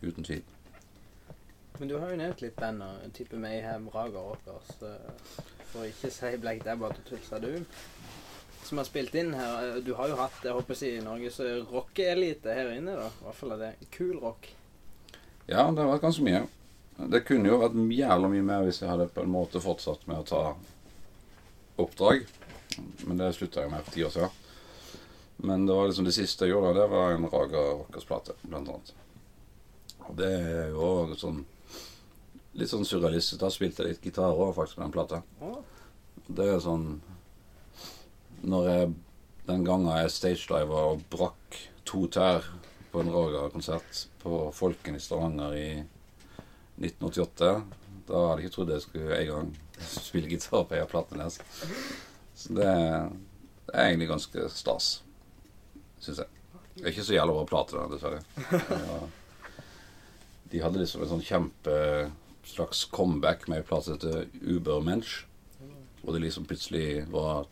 Uten 0.03 0.25
tvil. 0.25 0.43
Men 1.79 1.89
du 1.89 1.99
har 1.99 2.11
jo 2.11 2.17
nevnt 2.17 2.43
litt 2.43 2.57
band 2.57 2.83
og 2.83 3.13
type 3.17 3.39
Mayhem, 3.41 3.89
Raga 3.89 4.19
Rockers. 4.19 4.75
For 5.71 5.87
ikke 5.87 6.11
si 6.13 6.37
Black 6.41 6.65
Dabba 6.65 6.91
til 6.93 7.05
Tulsa 7.09 7.39
Doom. 7.41 7.67
Som 8.65 8.79
har 8.79 8.87
spilt 8.89 9.15
inn 9.19 9.35
her. 9.35 9.81
Du 9.85 9.93
har 9.99 10.11
jo 10.11 10.19
hatt 10.21 10.45
jeg 10.45 10.55
håper 10.55 10.77
å 10.77 10.79
si, 10.79 10.93
Norges 11.05 11.41
rockeelite 11.71 12.55
her 12.55 12.73
inne. 12.77 12.97
da. 12.99 13.09
I 13.11 13.27
hvert 13.27 13.39
fall 13.39 13.55
er 13.57 13.63
det 13.65 13.91
kul 13.95 14.17
rock. 14.23 14.51
Ja, 15.47 15.67
det 15.71 15.83
har 15.83 15.91
vært 15.91 16.05
ganske 16.07 16.27
mye. 16.27 16.45
Det 17.11 17.23
kunne 17.27 17.49
jo 17.49 17.61
vært 17.63 17.79
jævla 17.97 18.29
mye 18.31 18.45
mer 18.45 18.67
hvis 18.67 18.83
jeg 18.83 18.91
hadde 18.91 19.09
på 19.15 19.25
en 19.25 19.33
måte 19.33 19.63
fortsatt 19.63 20.05
med 20.11 20.21
å 20.21 20.29
ta 20.29 20.43
oppdrag. 21.81 22.27
Men 23.09 23.19
det 23.19 23.33
slutta 23.35 23.65
jeg 23.65 23.73
med 23.73 23.85
for 23.87 23.97
ti 23.97 24.05
år 24.07 24.15
siden. 24.15 24.37
Men 25.43 25.65
det 25.67 25.75
var 25.75 25.89
liksom 25.89 26.05
det 26.05 26.13
siste 26.13 26.45
jeg 26.45 26.53
gjorde, 26.53 26.75
det 26.77 26.91
var 26.93 27.15
en 27.15 27.25
Raga 27.33 27.63
Rockers-plate, 27.71 28.35
blant 28.43 28.69
annet. 28.69 28.93
Og 30.05 30.13
det 30.19 30.29
er 30.37 30.75
jo 30.75 30.91
sånn 31.17 31.41
litt 32.61 32.71
sånn 32.71 32.85
surrealistisk. 32.85 33.41
Da 33.41 33.51
spilte 33.53 33.85
jeg 33.85 33.95
litt 33.95 34.07
gitar 34.11 34.35
òg, 34.35 34.53
faktisk, 34.57 34.79
på 34.79 34.85
den 34.85 34.95
plata. 34.95 35.23
Det 36.29 36.47
er 36.47 36.61
sånn 36.63 37.01
Når 38.43 38.69
jeg 38.69 38.91
Den 39.49 39.65
gangen 39.67 39.91
jeg 39.99 40.13
stagediva 40.15 40.83
og 40.93 41.01
brakk 41.11 41.57
to 41.89 42.05
tær 42.13 42.45
på 42.93 43.01
en 43.03 43.11
Raga-konsert 43.11 44.05
på 44.23 44.45
Folken 44.55 44.95
i 44.95 45.01
Stavanger 45.03 45.57
i 45.59 45.71
1988 46.79 47.49
Da 48.07 48.21
hadde 48.21 48.37
jeg 48.37 48.45
ikke 48.45 48.55
trodd 48.55 48.73
jeg 48.75 48.85
skulle 48.85 49.19
en 49.19 49.31
gang 49.33 49.51
spille 49.81 50.31
gitar 50.31 50.67
på 50.69 50.77
ei 50.77 50.83
av 50.85 50.91
platene 50.91 51.25
deres. 51.25 51.39
Så 52.37 52.53
det, 52.57 52.67
er 52.67 53.87
egentlig 53.87 54.11
ganske 54.11 54.49
stas, 54.53 54.91
syns 56.01 56.21
jeg. 56.21 56.45
Det 56.75 56.85
er 56.85 56.93
ikke 56.93 57.07
så 57.07 57.17
jævla 57.17 57.37
bra 57.37 57.47
plate, 57.49 57.87
dessverre. 57.93 58.21
Ja. 58.71 59.01
De 60.51 60.63
hadde 60.65 60.83
liksom 60.83 61.05
en 61.05 61.11
sånn 61.13 61.25
kjempe 61.25 61.75
slags 62.49 62.83
comeback 62.91 63.47
med 63.49 63.61
ei 63.61 63.67
plate 63.67 63.87
som 63.87 63.99
heter 63.99 64.27
Ubermensch. 64.43 65.25
Og 66.03 66.15
det 66.15 66.25
liksom 66.25 66.47
plutselig 66.49 67.05
var, 67.13 67.47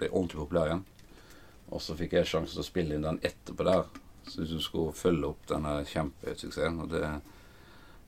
ble 0.00 0.10
ordentlig 0.12 0.42
populær 0.42 0.70
igjen. 0.70 0.84
Og 1.74 1.82
så 1.82 1.96
fikk 1.98 2.14
jeg 2.14 2.28
sjansen 2.30 2.54
til 2.54 2.62
å 2.62 2.66
spille 2.66 2.96
inn 2.96 3.06
den 3.06 3.22
etterpå 3.26 3.66
der. 3.66 3.88
Så 4.26 4.42
hvis 4.42 4.54
du 4.54 4.62
skulle 4.62 4.94
følge 4.96 5.30
opp 5.30 5.48
denne 5.50 5.78
kjempesuksessen, 5.86 6.82
og 6.82 6.92
det, 6.92 7.02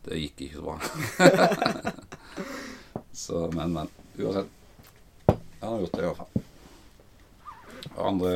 det 0.07 0.21
gikk 0.23 0.45
ikke 0.47 0.61
så 0.61 0.67
bra. 0.67 0.77
så, 3.25 3.43
men, 3.55 3.75
men. 3.75 3.93
Uansett. 4.19 4.55
Jeg 5.29 5.67
har 5.67 5.83
gjort 5.83 5.97
det, 5.97 6.03
i 6.03 6.09
hvert 6.09 6.23
fall. 6.23 6.47
Og 7.97 8.03
andre 8.13 8.33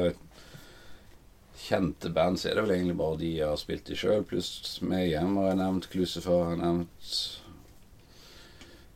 kjente 1.63 2.11
band, 2.11 2.41
så 2.41 2.51
er 2.51 2.59
det 2.59 2.65
vel 2.67 2.75
egentlig 2.77 2.99
bare 2.99 3.21
de 3.21 3.31
jeg 3.37 3.47
har 3.47 3.61
spilt 3.61 3.91
i 3.95 3.99
sjøl, 3.99 4.25
pluss 4.27 4.81
Mayhem 4.83 5.37
har 5.39 5.53
jeg 5.53 5.61
nevnt, 5.61 5.89
Klusefar 5.93 6.43
har 6.43 6.57
jeg 6.57 6.63
nevnt. 6.65 7.15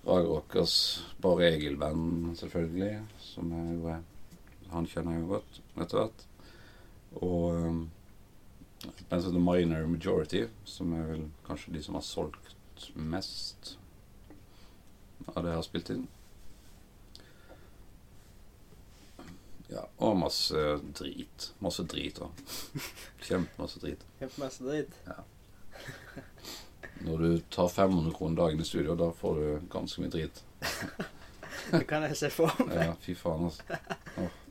Raga 0.06 0.26
Rockers, 0.30 0.76
Bare 1.22 1.48
Egil-band, 1.52 2.36
selvfølgelig, 2.38 3.00
som 3.22 3.54
er 3.54 3.70
jo 3.74 3.96
Han 4.72 4.88
kjenner 4.90 5.16
jeg 5.16 5.24
jo 5.24 5.36
godt 5.36 5.60
etter 5.76 6.00
hvert. 6.00 6.26
Og 7.20 7.44
um, 7.54 7.80
som 8.82 9.18
heter 9.18 9.38
Minor 9.38 9.86
Majority, 9.86 10.46
som 10.64 10.92
er 10.92 11.08
vel 11.10 11.24
kanskje 11.46 11.72
de 11.74 11.82
som 11.82 11.96
har 11.98 12.04
solgt 12.06 12.90
mest 12.94 13.76
av 15.32 15.42
det 15.42 15.50
jeg 15.50 15.58
har 15.58 15.66
spilt 15.66 15.92
inn. 15.94 16.04
Ja, 19.68 19.82
og 19.98 20.16
masse 20.20 20.60
drit. 20.94 21.48
Masse 21.58 21.82
drit 21.90 22.20
òg. 22.22 22.44
Kjempemasse 23.26 23.82
drit. 23.82 24.04
Kjempemasse 24.20 24.84
Ja. 25.06 25.22
Når 27.06 27.18
du 27.18 27.40
tar 27.52 27.68
500 27.68 28.14
kroner 28.16 28.36
dagen 28.36 28.60
i 28.60 28.64
studio, 28.64 28.94
da 28.94 29.10
får 29.12 29.34
du 29.40 29.66
ganske 29.72 30.00
mye 30.00 30.10
drit. 30.10 30.44
Det 31.70 31.86
kan 31.88 32.04
jeg 32.06 32.16
se 32.16 32.30
for 32.30 32.52
meg. 32.62 32.76
Ja, 32.78 32.94
fy 33.02 33.14
faen, 33.18 33.48
altså. 33.48 33.78
Åh. 34.22 34.45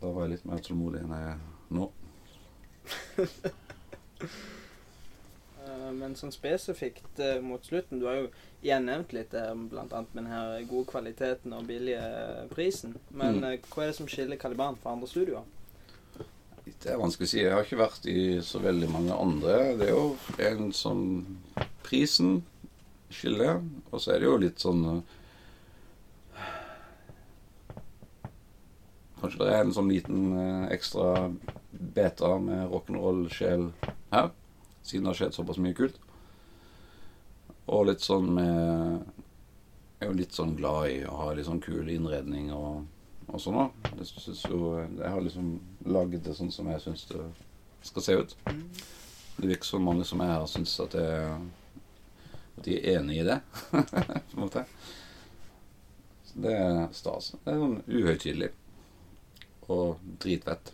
Da 0.00 0.10
var 0.10 0.24
jeg 0.26 0.34
litt 0.34 0.44
mer 0.48 0.58
tålmodig 0.64 1.00
enn 1.04 1.14
jeg 1.14 1.28
er 1.32 1.38
nå. 1.74 1.90
Eh, 5.64 5.90
Men 5.96 6.14
sånn 6.18 6.32
spesifikt 6.34 7.20
eh, 7.22 7.38
mot 7.44 7.64
slutten 7.64 8.00
Du 8.02 8.06
har 8.08 8.18
jo 8.18 8.26
igjen 8.64 8.86
nevnt 8.88 9.12
litt 9.16 9.30
bl.a. 9.32 9.54
blant 9.70 9.92
annet 9.92 10.14
med 10.16 10.24
den 10.24 10.32
her 10.32 10.62
gode 10.70 10.88
kvaliteten 10.92 11.52
og 11.56 11.66
billige 11.68 12.00
eh, 12.04 12.46
prisen. 12.52 12.94
Men 13.10 13.40
Mm. 13.40 13.44
eh, 13.52 13.58
hva 13.72 13.82
er 13.84 13.92
det 13.92 13.96
som 13.98 14.08
skiller 14.08 14.36
Caliban 14.40 14.76
fra 14.82 14.92
andre 14.96 15.08
studioer? 15.10 15.44
Det 16.64 16.88
er 16.94 16.96
vanskelig 17.00 17.26
å 17.28 17.30
si. 17.30 17.40
Jeg 17.42 17.52
har 17.52 17.64
ikke 17.66 17.76
vært 17.80 18.06
i 18.08 18.40
så 18.44 18.58
veldig 18.64 18.88
mange 18.92 19.12
andre. 19.12 19.56
Det 19.76 19.88
er 19.88 19.92
jo 19.92 20.16
en 20.48 20.70
sånn 20.72 21.04
Prisen 21.84 22.38
skiller, 23.12 23.60
og 23.92 24.00
så 24.00 24.14
er 24.14 24.22
det 24.22 24.28
jo 24.30 24.38
litt 24.40 24.58
sånn 24.64 25.02
Kanskje 29.24 29.40
det 29.40 29.52
er 29.56 29.62
en 29.64 29.70
sånn 29.72 29.88
liten 29.88 30.24
eh, 30.36 30.64
ekstra 30.74 31.30
beta 31.96 32.34
med 32.36 32.66
rock'n'roll-sjel 32.68 33.70
her, 34.10 34.26
siden 34.84 35.06
det 35.06 35.08
har 35.14 35.16
skjedd 35.16 35.36
såpass 35.38 35.60
mye 35.64 35.76
kult. 35.78 35.94
Og 37.72 37.86
litt 37.88 38.02
sånn 38.04 38.26
med 38.36 38.50
Jeg 39.96 40.04
er 40.04 40.10
jo 40.10 40.18
litt 40.18 40.36
sånn 40.36 40.52
glad 40.58 40.90
i 40.90 40.98
å 41.08 41.14
ha 41.16 41.30
litt 41.32 41.46
sånn 41.48 41.62
kul 41.64 41.88
innredning 41.88 42.50
og, 42.52 42.82
og 43.30 43.40
sånn 43.40 43.56
òg. 43.62 43.86
Jeg 43.96 45.12
har 45.14 45.22
liksom 45.24 45.54
laget 45.88 46.26
det 46.26 46.34
sånn 46.36 46.52
som 46.52 46.68
jeg 46.68 46.82
syns 46.82 47.06
det 47.08 47.22
skal 47.88 48.04
se 48.04 48.16
ut. 48.18 48.34
Det 49.38 49.48
virker 49.48 49.70
som 49.70 49.88
mange 49.88 50.04
som 50.04 50.20
er 50.20 50.34
her, 50.34 50.44
syns 50.50 50.74
at, 50.84 50.98
at 50.98 52.68
de 52.68 52.76
er 52.76 52.98
enig 52.98 53.22
i 53.22 53.24
det. 53.30 53.38
på 53.70 54.36
en 54.36 54.44
måte. 54.44 54.66
Så 56.28 56.44
det 56.44 56.52
er 56.58 56.84
stas. 56.92 57.32
Det 57.38 57.54
er 57.54 57.64
sånn 57.64 57.80
uhøytidelig. 57.88 58.52
Og 59.72 60.00
dritfett. 60.20 60.72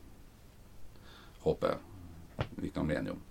Håper 1.45 1.79
vi 2.57 2.71
kan 2.71 2.87
bli 2.89 2.97
enige 2.97 3.13
om. 3.13 3.23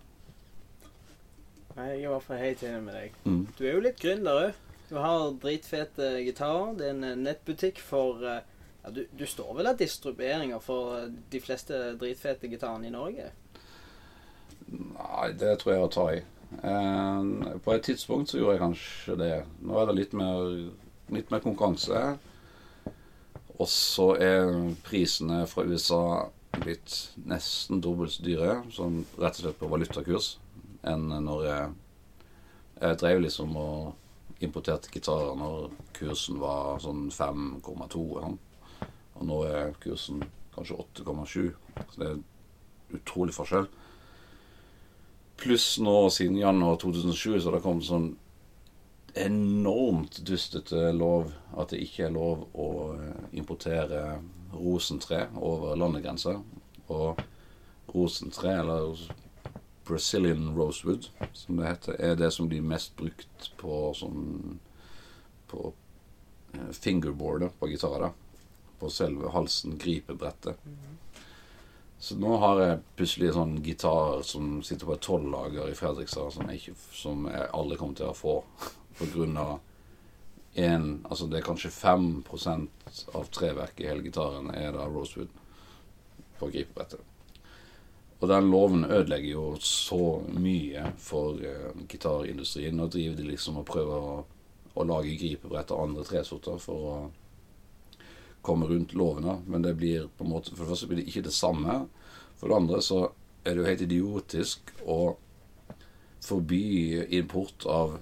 Nei, 1.76 1.86
Jeg 1.88 2.00
er 2.00 2.04
i 2.04 2.12
hvert 2.14 2.26
fall 2.26 2.42
helt 2.42 2.64
enig 2.64 2.82
med 2.84 2.96
deg. 2.98 3.20
Mm. 3.26 3.44
Du 3.58 3.66
er 3.66 3.74
jo 3.74 3.84
litt 3.84 4.02
gründer 4.02 4.40
òg. 4.46 4.64
Du 4.90 4.96
har 4.98 5.36
dritfete 5.42 6.10
gitarer. 6.26 6.74
Det 6.78 6.88
er 6.88 6.96
en 6.96 7.06
eh, 7.08 7.20
nettbutikk 7.20 7.82
for 7.84 8.24
eh, 8.26 8.42
ja, 8.84 8.90
du, 8.96 9.04
du 9.12 9.26
står 9.28 9.54
vel 9.58 9.70
av 9.70 9.78
distribueringer 9.78 10.62
for 10.64 10.98
eh, 10.98 11.12
de 11.32 11.42
fleste 11.44 11.78
dritfete 12.00 12.50
gitarene 12.52 12.90
i 12.90 12.94
Norge? 12.94 13.30
Nei, 14.70 15.30
det 15.40 15.58
tror 15.62 15.74
jeg 15.74 15.80
er 15.80 15.86
å 15.86 15.94
ta 15.94 16.08
i. 16.16 16.24
Eh, 16.64 17.60
på 17.66 17.76
et 17.76 17.86
tidspunkt 17.86 18.32
så 18.32 18.40
gjorde 18.40 18.58
jeg 18.58 18.64
kanskje 18.66 19.20
det. 19.20 19.34
Nå 19.66 19.78
er 19.80 19.90
det 19.90 19.98
litt 20.00 20.18
mer, 20.18 20.56
litt 21.14 21.34
mer 21.34 21.44
konkurranse. 21.46 22.04
Og 23.60 23.68
så 23.68 24.14
er 24.24 24.54
prisene 24.86 25.44
fra 25.52 25.66
USA 25.68 26.04
blitt 26.60 26.96
nesten 27.28 27.82
dobbelt 27.84 28.16
så 28.16 28.24
dyre, 28.26 28.54
sånn 28.74 29.02
rett 29.20 29.40
og 29.40 29.44
slett 29.44 29.60
på 29.60 29.70
valutakurs, 29.72 30.30
enn 30.88 31.10
når 31.26 31.44
jeg, 31.46 31.74
jeg 32.80 33.00
drev 33.04 33.24
liksom 33.26 33.58
og 33.60 34.44
importerte 34.44 34.92
gitarer 34.94 35.36
når 35.36 35.70
kursen 35.98 36.40
var 36.40 36.80
sånn 36.84 37.10
5,2 37.12 38.04
eller 38.08 38.30
sånn. 38.30 38.40
Og 39.20 39.28
nå 39.28 39.40
er 39.50 39.74
kursen 39.84 40.24
kanskje 40.56 40.80
8,7. 40.80 41.50
Så 41.92 42.00
det 42.00 42.08
er 42.08 42.96
utrolig 42.96 43.36
forskjell. 43.36 43.68
Pluss 45.40 45.68
nå 45.84 45.96
siden 46.12 46.40
januar 46.40 46.80
2007 46.80 47.40
så 47.40 47.50
har 47.50 47.58
det 47.58 47.64
kommet 47.66 47.88
sånn 47.88 48.14
enormt 49.14 50.20
dustete 50.26 50.92
lov 50.92 51.32
at 51.58 51.72
det 51.74 51.82
ikke 51.84 52.08
er 52.08 52.14
lov 52.16 52.46
å 52.54 52.70
eh, 52.96 53.24
importere 53.40 54.20
rosentre 54.54 55.26
over 55.36 55.78
landegrenser. 55.80 56.40
Og 56.90 57.22
rosentre, 57.94 58.54
eller 58.62 59.04
Brazilian 59.88 60.54
rosewood, 60.58 61.10
som 61.34 61.58
det 61.58 61.68
heter, 61.68 62.00
er 62.00 62.16
det 62.16 62.32
som 62.34 62.50
blir 62.50 62.66
mest 62.66 62.96
brukt 62.98 63.52
på 63.58 63.84
sånn 63.98 64.60
På 65.50 65.72
eh, 66.54 66.72
fingerboardet 66.78 67.56
på 67.60 67.72
gitarer. 67.72 68.12
På 68.80 68.90
selve 68.94 69.32
halsen, 69.34 69.78
gripebrettet. 69.82 70.62
Så 72.00 72.16
nå 72.16 72.38
har 72.40 72.62
jeg 72.62 72.84
plutselig 72.96 73.28
en 73.28 73.36
sånn 73.36 73.56
gitar 73.66 74.22
som 74.24 74.60
sitter 74.64 74.88
på 74.88 74.94
et 74.96 75.02
tolvlager 75.04 75.68
i 75.68 75.76
Fredrikstad, 75.76 76.32
som 76.32 76.52
som 76.96 77.26
jeg 77.28 77.50
aldri 77.52 77.78
kommer 77.82 77.98
til 77.98 78.08
å 78.08 78.16
få 78.16 78.36
av 79.38 79.60
en 80.54 81.06
Altså 81.10 81.28
det 81.30 81.40
er 81.40 81.46
kanskje 81.46 81.70
5% 81.72 83.04
av 83.16 83.30
treverket 83.32 83.86
i 83.86 83.88
hele 83.90 84.04
gitaren 84.04 84.50
er 84.56 84.74
da 84.74 84.88
rosewood 84.90 85.30
på 86.40 86.50
gripebrettet. 86.50 87.00
Og 88.20 88.28
den 88.28 88.50
loven 88.52 88.84
ødelegger 88.84 89.30
jo 89.30 89.46
så 89.64 90.20
mye 90.36 90.90
for 91.00 91.40
eh, 91.40 91.72
gitarindustrien. 91.88 92.76
Nå 92.76 92.90
driver 92.92 93.16
de 93.16 93.28
liksom 93.30 93.62
og 93.62 93.68
prøver 93.70 94.10
å, 94.10 94.18
å 94.76 94.88
lage 94.88 95.16
gripebrett 95.20 95.72
av 95.72 95.86
andre 95.86 96.04
tresorter 96.08 96.60
for 96.60 96.90
å 96.90 96.98
komme 98.44 98.68
rundt 98.68 98.96
lovene, 98.96 99.38
men 99.48 99.64
det 99.64 99.76
blir 99.80 100.08
på 100.18 100.24
en 100.24 100.32
måte 100.32 100.52
For 100.56 100.64
det 100.64 100.72
første 100.72 100.88
blir 100.88 101.02
det 101.02 101.08
ikke 101.12 101.28
det 101.28 101.36
samme. 101.36 101.82
For 102.40 102.52
det 102.52 102.60
andre 102.60 102.82
så 102.84 103.02
er 103.44 103.56
det 103.56 103.62
jo 103.62 103.70
helt 103.70 103.88
idiotisk 103.88 104.74
å 104.84 105.00
forby 106.24 107.06
import 107.16 107.66
av 107.72 108.00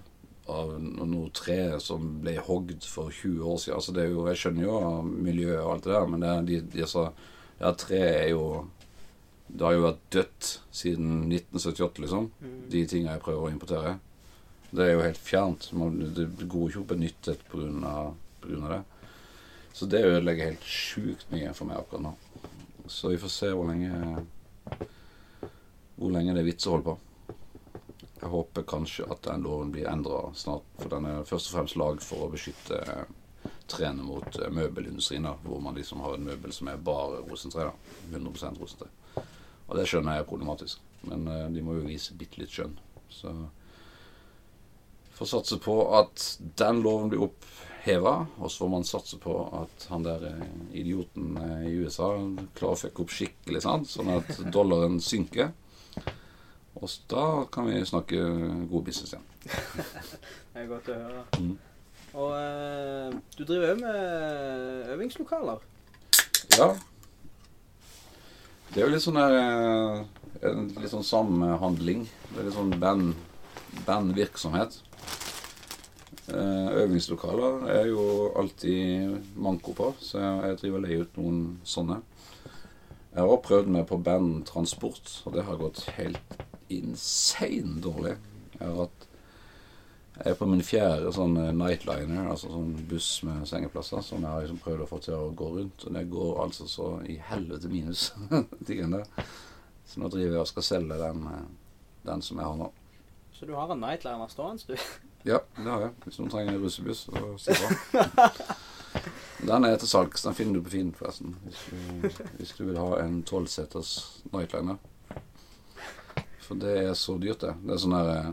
av 0.47 0.73
noe 0.79 1.29
tre 1.35 1.77
som 1.83 2.05
ble 2.23 2.37
hogd 2.47 2.85
for 2.87 3.11
20 3.13 3.43
år 3.43 3.59
siden. 3.61 3.77
Altså 3.77 3.95
det 3.95 4.03
er 4.05 4.11
jo, 4.13 4.25
Jeg 4.29 4.41
skjønner 4.41 4.63
jo 4.63 4.79
miljøet 5.05 5.61
og 5.63 5.71
alt 5.73 5.87
det 5.87 5.93
der, 5.93 6.09
men 6.11 6.23
det, 6.23 6.33
de, 6.47 6.59
de 6.77 6.87
sa 6.89 7.09
ja, 7.57 7.71
tre 7.73 7.99
er 7.99 8.29
jo 8.31 8.67
Det 9.47 9.63
har 9.63 9.77
jo 9.77 9.85
vært 9.85 10.03
dødt 10.11 10.47
siden 10.75 11.11
1978, 11.31 12.01
liksom. 12.03 12.25
De 12.71 12.83
tinga 12.85 13.13
jeg 13.13 13.23
prøver 13.23 13.47
å 13.47 13.53
importere. 13.53 13.93
Det 14.75 14.83
er 14.83 14.91
jo 14.91 15.05
helt 15.05 15.21
fjernt. 15.23 15.69
Man, 15.71 16.01
det 16.13 16.27
går 16.43 16.67
ikke 16.67 16.81
opp 16.81 16.91
et 16.91 16.99
nytt 17.05 17.29
et 17.31 17.45
på 17.47 17.61
grunn 17.61 17.85
av, 17.87 18.09
på 18.43 18.51
grunn 18.51 18.65
av 18.67 18.73
det. 18.75 18.81
Så 19.71 19.87
det 19.87 20.03
ødelegger 20.03 20.51
helt 20.51 20.67
sjukt 20.67 21.31
mye 21.31 21.53
for 21.55 21.69
meg 21.69 21.79
akkurat 21.79 22.03
nå. 22.09 22.13
Så 22.91 23.13
vi 23.13 23.21
får 23.21 23.31
se 23.31 23.51
hvor 23.53 23.67
lenge 23.67 24.25
Hvor 25.97 26.11
lenge 26.13 26.35
det 26.35 26.43
er 26.43 26.49
vits 26.51 26.67
å 26.67 26.75
holde 26.75 26.89
på. 26.91 26.97
Jeg 28.21 28.29
håper 28.33 28.65
kanskje 28.65 29.05
at 29.13 29.21
den 29.27 29.43
loven 29.45 29.71
blir 29.73 29.87
endra 29.91 30.31
snart, 30.33 30.65
for 30.79 30.89
den 30.89 31.05
er 31.05 31.25
først 31.27 31.51
og 31.51 31.57
fremst 31.57 31.77
lagd 31.77 32.01
for 32.05 32.25
å 32.25 32.29
beskytte 32.33 32.79
eh, 32.81 33.51
trærne 33.69 34.05
mot 34.05 34.39
eh, 34.39 34.49
møbelindustrien, 34.53 35.27
da, 35.27 35.35
hvor 35.43 35.61
man 35.61 35.77
liksom 35.77 36.01
har 36.01 36.17
en 36.17 36.25
møbel 36.25 36.53
som 36.55 36.71
er 36.71 36.81
bare 36.81 37.21
rosentre. 37.27 37.69
da, 37.69 38.17
100% 38.17 38.57
rosentre. 38.61 38.89
Og 39.67 39.77
det 39.77 39.85
skjønner 39.89 40.17
jeg 40.17 40.25
er 40.25 40.31
problematisk, 40.31 40.81
men 41.11 41.29
eh, 41.29 41.45
de 41.53 41.63
må 41.65 41.77
jo 41.77 41.85
vise 41.85 42.17
bitte 42.17 42.41
litt 42.41 42.55
skjønn. 42.55 42.73
Så 43.13 43.35
får 45.19 45.31
satse 45.35 45.61
på 45.61 45.77
at 45.99 46.25
den 46.57 46.81
loven 46.85 47.13
blir 47.13 47.27
oppheva, 47.27 48.15
og 48.39 48.49
så 48.49 48.63
får 48.63 48.73
man 48.73 48.89
satse 48.95 49.21
på 49.21 49.37
at 49.61 49.87
han 49.91 50.05
der 50.05 50.25
idioten 50.73 51.37
i 51.69 51.77
USA 51.83 52.11
klarer 52.57 52.73
å 52.73 52.81
fucke 52.81 53.05
opp 53.05 53.13
skikkelig, 53.13 53.61
sant? 53.65 53.89
sånn 53.93 54.09
at 54.17 54.33
dollaren 54.53 54.97
synker. 55.01 55.53
Og 56.77 56.91
da 57.09 57.23
kan 57.51 57.69
vi 57.69 57.79
snakke 57.85 58.19
god 58.69 58.83
business 58.85 59.13
igjen. 59.13 59.25
Det 60.53 60.63
er 60.63 60.69
godt 60.69 60.91
å 60.93 60.97
høre. 60.97 61.23
Mm. 61.41 61.55
Og 62.17 62.31
eh, 62.37 63.17
du 63.37 63.43
driver 63.45 63.73
òg 63.73 63.81
med 63.81 64.91
øvingslokaler. 64.93 65.65
Ja. 66.57 66.69
Det 68.73 68.81
er 68.81 68.87
jo 68.87 68.93
litt 68.93 69.05
sånn 69.05 69.19
der 69.19 69.35
eh, 69.37 70.05
en 70.47 70.67
Litt 70.77 70.91
sånn 70.93 71.05
samhandling. 71.05 72.05
Det 72.31 72.41
er 72.41 72.49
litt 72.49 72.57
sånn 72.57 72.75
band, 72.81 73.15
bandvirksomhet. 73.87 74.81
Eh, 76.27 76.69
Øvingslokaler 76.83 77.69
er 77.71 77.87
jo 77.89 78.03
alltid 78.37 79.15
manko 79.39 79.73
på, 79.77 79.93
så 80.03 80.19
jeg, 80.19 80.39
jeg 80.51 80.59
driver 80.61 80.79
og 80.79 80.85
leier 80.85 81.05
ut 81.05 81.19
noen 81.21 81.41
sånne. 81.65 82.01
Jeg 83.17 83.23
har 83.25 83.31
også 83.33 83.47
prøvd 83.47 83.69
meg 83.73 83.85
på 83.89 83.97
bandtransport, 84.05 85.11
og 85.25 85.33
det 85.33 85.43
har 85.47 85.57
gått 85.57 85.79
helt 85.95 86.35
insane 86.69 87.79
dårlig. 87.81 88.11
Jeg 88.59 88.61
har 88.61 88.75
hatt 88.83 89.07
jeg 90.17 90.31
er 90.33 90.37
på 90.37 90.47
min 90.49 90.61
fjerde 90.65 91.09
sånn 91.13 91.33
eh, 91.41 91.49
nightliner, 91.53 92.27
altså 92.29 92.51
sånn 92.53 92.75
buss 92.89 93.09
med 93.25 93.41
sengeplasser, 93.49 94.05
som 94.05 94.21
jeg 94.21 94.29
har 94.29 94.45
liksom 94.45 94.61
prøvd 94.61 94.85
å 94.85 94.87
få 94.89 95.01
til 95.01 95.17
å 95.17 95.31
gå 95.37 95.49
rundt. 95.55 95.85
Og 95.85 95.97
det 95.97 96.05
går 96.13 96.39
altså 96.45 96.69
så 96.69 96.87
i 97.09 97.17
helvete 97.31 97.73
minus, 97.73 98.11
de 98.29 98.77
greiene 98.77 99.01
der. 99.01 99.27
Så 99.89 100.01
nå 100.01 100.13
driver 100.13 100.37
jeg 100.37 100.45
og 100.45 100.49
skal 100.53 100.67
selge 100.69 101.01
den, 101.01 101.27
eh, 101.33 101.43
den 102.09 102.25
som 102.25 102.41
jeg 102.41 102.49
har 102.49 102.57
nå. 102.61 102.71
Så 103.37 103.49
du 103.49 103.53
har 103.57 103.73
en 103.73 103.81
nightliner 103.81 104.33
stående, 104.33 104.73
du. 104.77 104.89
Ja, 105.25 105.41
det 105.57 105.69
har 105.69 105.87
jeg. 105.87 105.93
Hvis 106.05 106.21
noen 106.21 106.33
trenger 106.33 106.53
en 106.53 106.65
russebuss, 106.65 107.05
så 107.09 107.33
si 107.41 107.57
fra. 107.57 108.29
Den 109.45 109.65
er 109.67 109.75
til 109.77 109.87
salgs. 109.91 110.23
Den 110.25 110.33
finner 110.33 110.57
du 110.57 110.63
på 110.65 110.71
Finn, 110.73 110.93
forresten. 110.97 111.35
Hvis 111.45 111.59
du, 111.69 112.09
hvis 112.39 112.53
du 112.57 112.63
vil 112.65 112.79
ha 112.81 112.97
en 113.03 113.19
tolvseters 113.27 113.91
nightliner. 114.33 114.77
For 116.47 116.55
det 116.57 116.73
er 116.87 116.93
så 116.97 117.17
dyrt, 117.21 117.41
det. 117.43 117.53
Det 117.67 117.73
er 117.75 117.81
sånn 117.83 117.93
der 117.97 118.09
eh, 118.15 118.29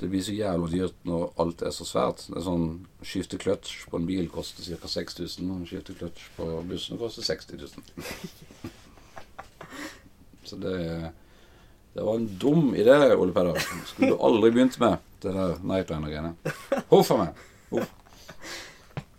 Det 0.00 0.08
blir 0.08 0.22
så 0.24 0.32
jævla 0.32 0.68
dyrt 0.72 0.94
når 1.04 1.26
alt 1.42 1.62
er 1.66 1.74
så 1.76 1.84
svært. 1.84 2.22
Det 2.30 2.38
er 2.40 2.46
sånn 2.46 2.66
Skifte 3.04 3.36
kløtsj 3.42 3.82
på 3.90 3.98
en 4.00 4.06
bil 4.08 4.30
koster 4.32 4.64
ca. 4.80 4.88
6000. 4.88 5.50
og 5.52 5.66
Skifte 5.68 5.96
kløtsj 5.98 6.28
på 6.38 6.46
bussen 6.70 7.00
koster 7.00 7.26
60 7.26 7.60
000. 7.60 8.70
Så 10.48 10.56
det 10.56 11.10
Det 11.94 12.02
var 12.06 12.14
en 12.16 12.26
dum 12.38 12.72
idé, 12.78 12.94
Ole 13.18 13.32
Peder. 13.34 13.58
Skulle 13.86 14.12
du 14.14 14.20
aldri 14.22 14.50
begynt 14.54 14.76
med 14.80 14.96
det 15.20 15.32
der 15.34 15.56
nightliner-greiene. 15.66 16.30
Huff 16.88 17.10
a 17.10 17.16
meg. 17.18 17.40
Hva- 17.74 17.88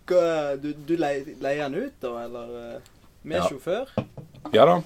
Du, 0.06 0.72
du 0.86 0.96
leier, 0.98 1.28
leier 1.40 1.68
den 1.70 1.86
ut, 1.86 1.94
da, 2.02 2.10
eller 2.24 2.56
eh, 2.76 2.80
med 3.22 3.36
Ja. 3.38 3.48
sjåfør? 3.48 3.92
Ja 4.52 4.64
da. 4.66 4.80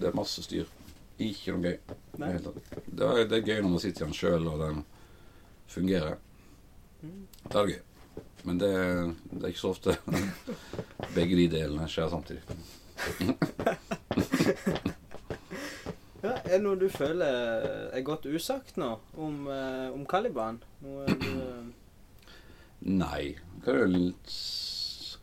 Det 0.00 0.08
er 0.10 0.16
masse 0.16 0.42
styr. 0.42 0.66
Ikke 1.20 1.52
noe 1.54 1.62
gøy. 1.68 1.78
Det. 2.16 2.30
Det 2.86 3.06
er, 3.06 3.24
det 3.28 3.36
er 3.38 3.46
gøy 3.46 3.60
når 3.62 3.70
man 3.76 3.82
sitter 3.84 4.02
i 4.02 4.08
den 4.08 4.16
sjøl, 4.16 4.48
og 4.48 4.58
den 4.64 4.82
fungerer. 5.70 6.16
Mm. 7.02 7.26
Da 7.52 7.60
er 7.62 7.66
det 7.66 7.74
gøy. 7.76 7.82
Men 8.48 8.58
det, 8.60 8.70
det 9.30 9.42
er 9.44 9.48
ikke 9.52 9.60
så 9.60 9.74
ofte 9.74 9.96
begge 11.16 11.36
de 11.36 11.48
delene 11.52 11.88
skjer 11.92 12.08
samtidig. 12.12 12.42
Ja, 16.20 16.34
er 16.44 16.58
det 16.58 16.64
noe 16.66 16.76
du 16.76 16.84
føler 16.92 17.94
er 17.96 18.02
godt 18.04 18.26
usagt 18.28 18.76
nå 18.76 18.90
om, 19.16 19.46
eh, 19.48 19.86
om 19.88 20.02
Caliban? 20.08 20.58
Noe 20.84 21.06
du 21.16 21.28
eh, 21.30 21.70
Nei. 22.92 23.22
Kan 23.64 23.76
jo 23.76 23.86
litt, 23.90 24.32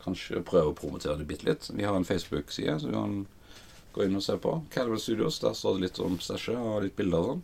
kanskje 0.02 0.42
prøve 0.46 0.72
å 0.72 0.76
promotere 0.78 1.18
det 1.18 1.26
bitte 1.28 1.48
litt. 1.48 1.70
Vi 1.74 1.84
har 1.84 1.96
en 1.98 2.06
Facebook-side, 2.06 2.78
som 2.80 2.90
du 2.92 2.96
kan 2.96 3.16
gå 3.96 4.04
inn 4.06 4.16
og 4.18 4.22
se 4.22 4.36
på. 4.38 4.52
Caliban 4.70 5.00
Studios. 5.02 5.40
Der 5.42 5.56
står 5.58 5.74
det 5.78 5.88
litt 5.88 5.98
om 6.04 6.18
stæsjet 6.22 6.58
og 6.60 6.84
litt 6.84 6.96
bilder 6.98 7.18
og 7.18 7.30
sånn. 7.32 7.42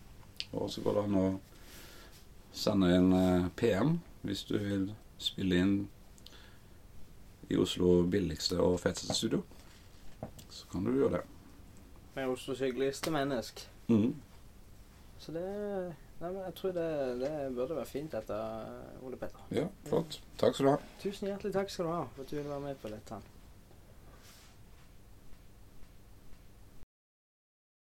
Og 0.54 0.70
så 0.70 0.84
går 0.84 0.94
det 1.00 1.04
an 1.08 1.18
å 1.18 1.26
sende 2.54 2.92
en 2.94 3.12
eh, 3.18 3.48
PM 3.58 3.96
hvis 4.24 4.44
du 4.46 4.54
vil 4.62 4.84
spille 5.20 5.58
inn 5.58 5.74
i 7.50 7.58
Oslo 7.60 8.04
billigste 8.08 8.56
og 8.62 8.78
feteste 8.80 9.16
studio. 9.18 9.42
Så 10.54 10.68
kan 10.70 10.84
du 10.86 10.92
gjøre 10.94 11.18
det. 11.18 11.24
med 12.14 12.30
Oslos 12.30 12.60
hyggeligste 12.62 13.10
menneske. 13.10 13.66
Mhm. 13.90 14.14
Så 15.18 15.32
det 15.32 15.94
Nei, 16.20 16.30
men 16.30 16.40
jeg 16.44 16.54
tror 16.54 16.72
det, 16.76 16.86
det 17.20 17.30
burde 17.56 17.76
være 17.76 17.90
fint, 17.90 18.12
dette, 18.14 18.36
Ole 19.04 19.16
Petter. 19.20 19.46
Ja, 19.52 19.66
flott. 19.88 20.20
Takk 20.40 20.54
skal 20.54 20.66
du 20.66 20.70
ha. 20.70 20.78
Tusen 21.02 21.28
hjertelig 21.28 21.52
takk 21.56 21.72
skal 21.74 21.88
du 21.88 21.90
ha 21.92 22.02
for 22.14 22.22
at 22.24 22.30
du 22.30 22.36
ville 22.36 22.50
være 22.52 22.60
med 22.68 22.78
på 22.80 22.92
dette. 22.92 23.18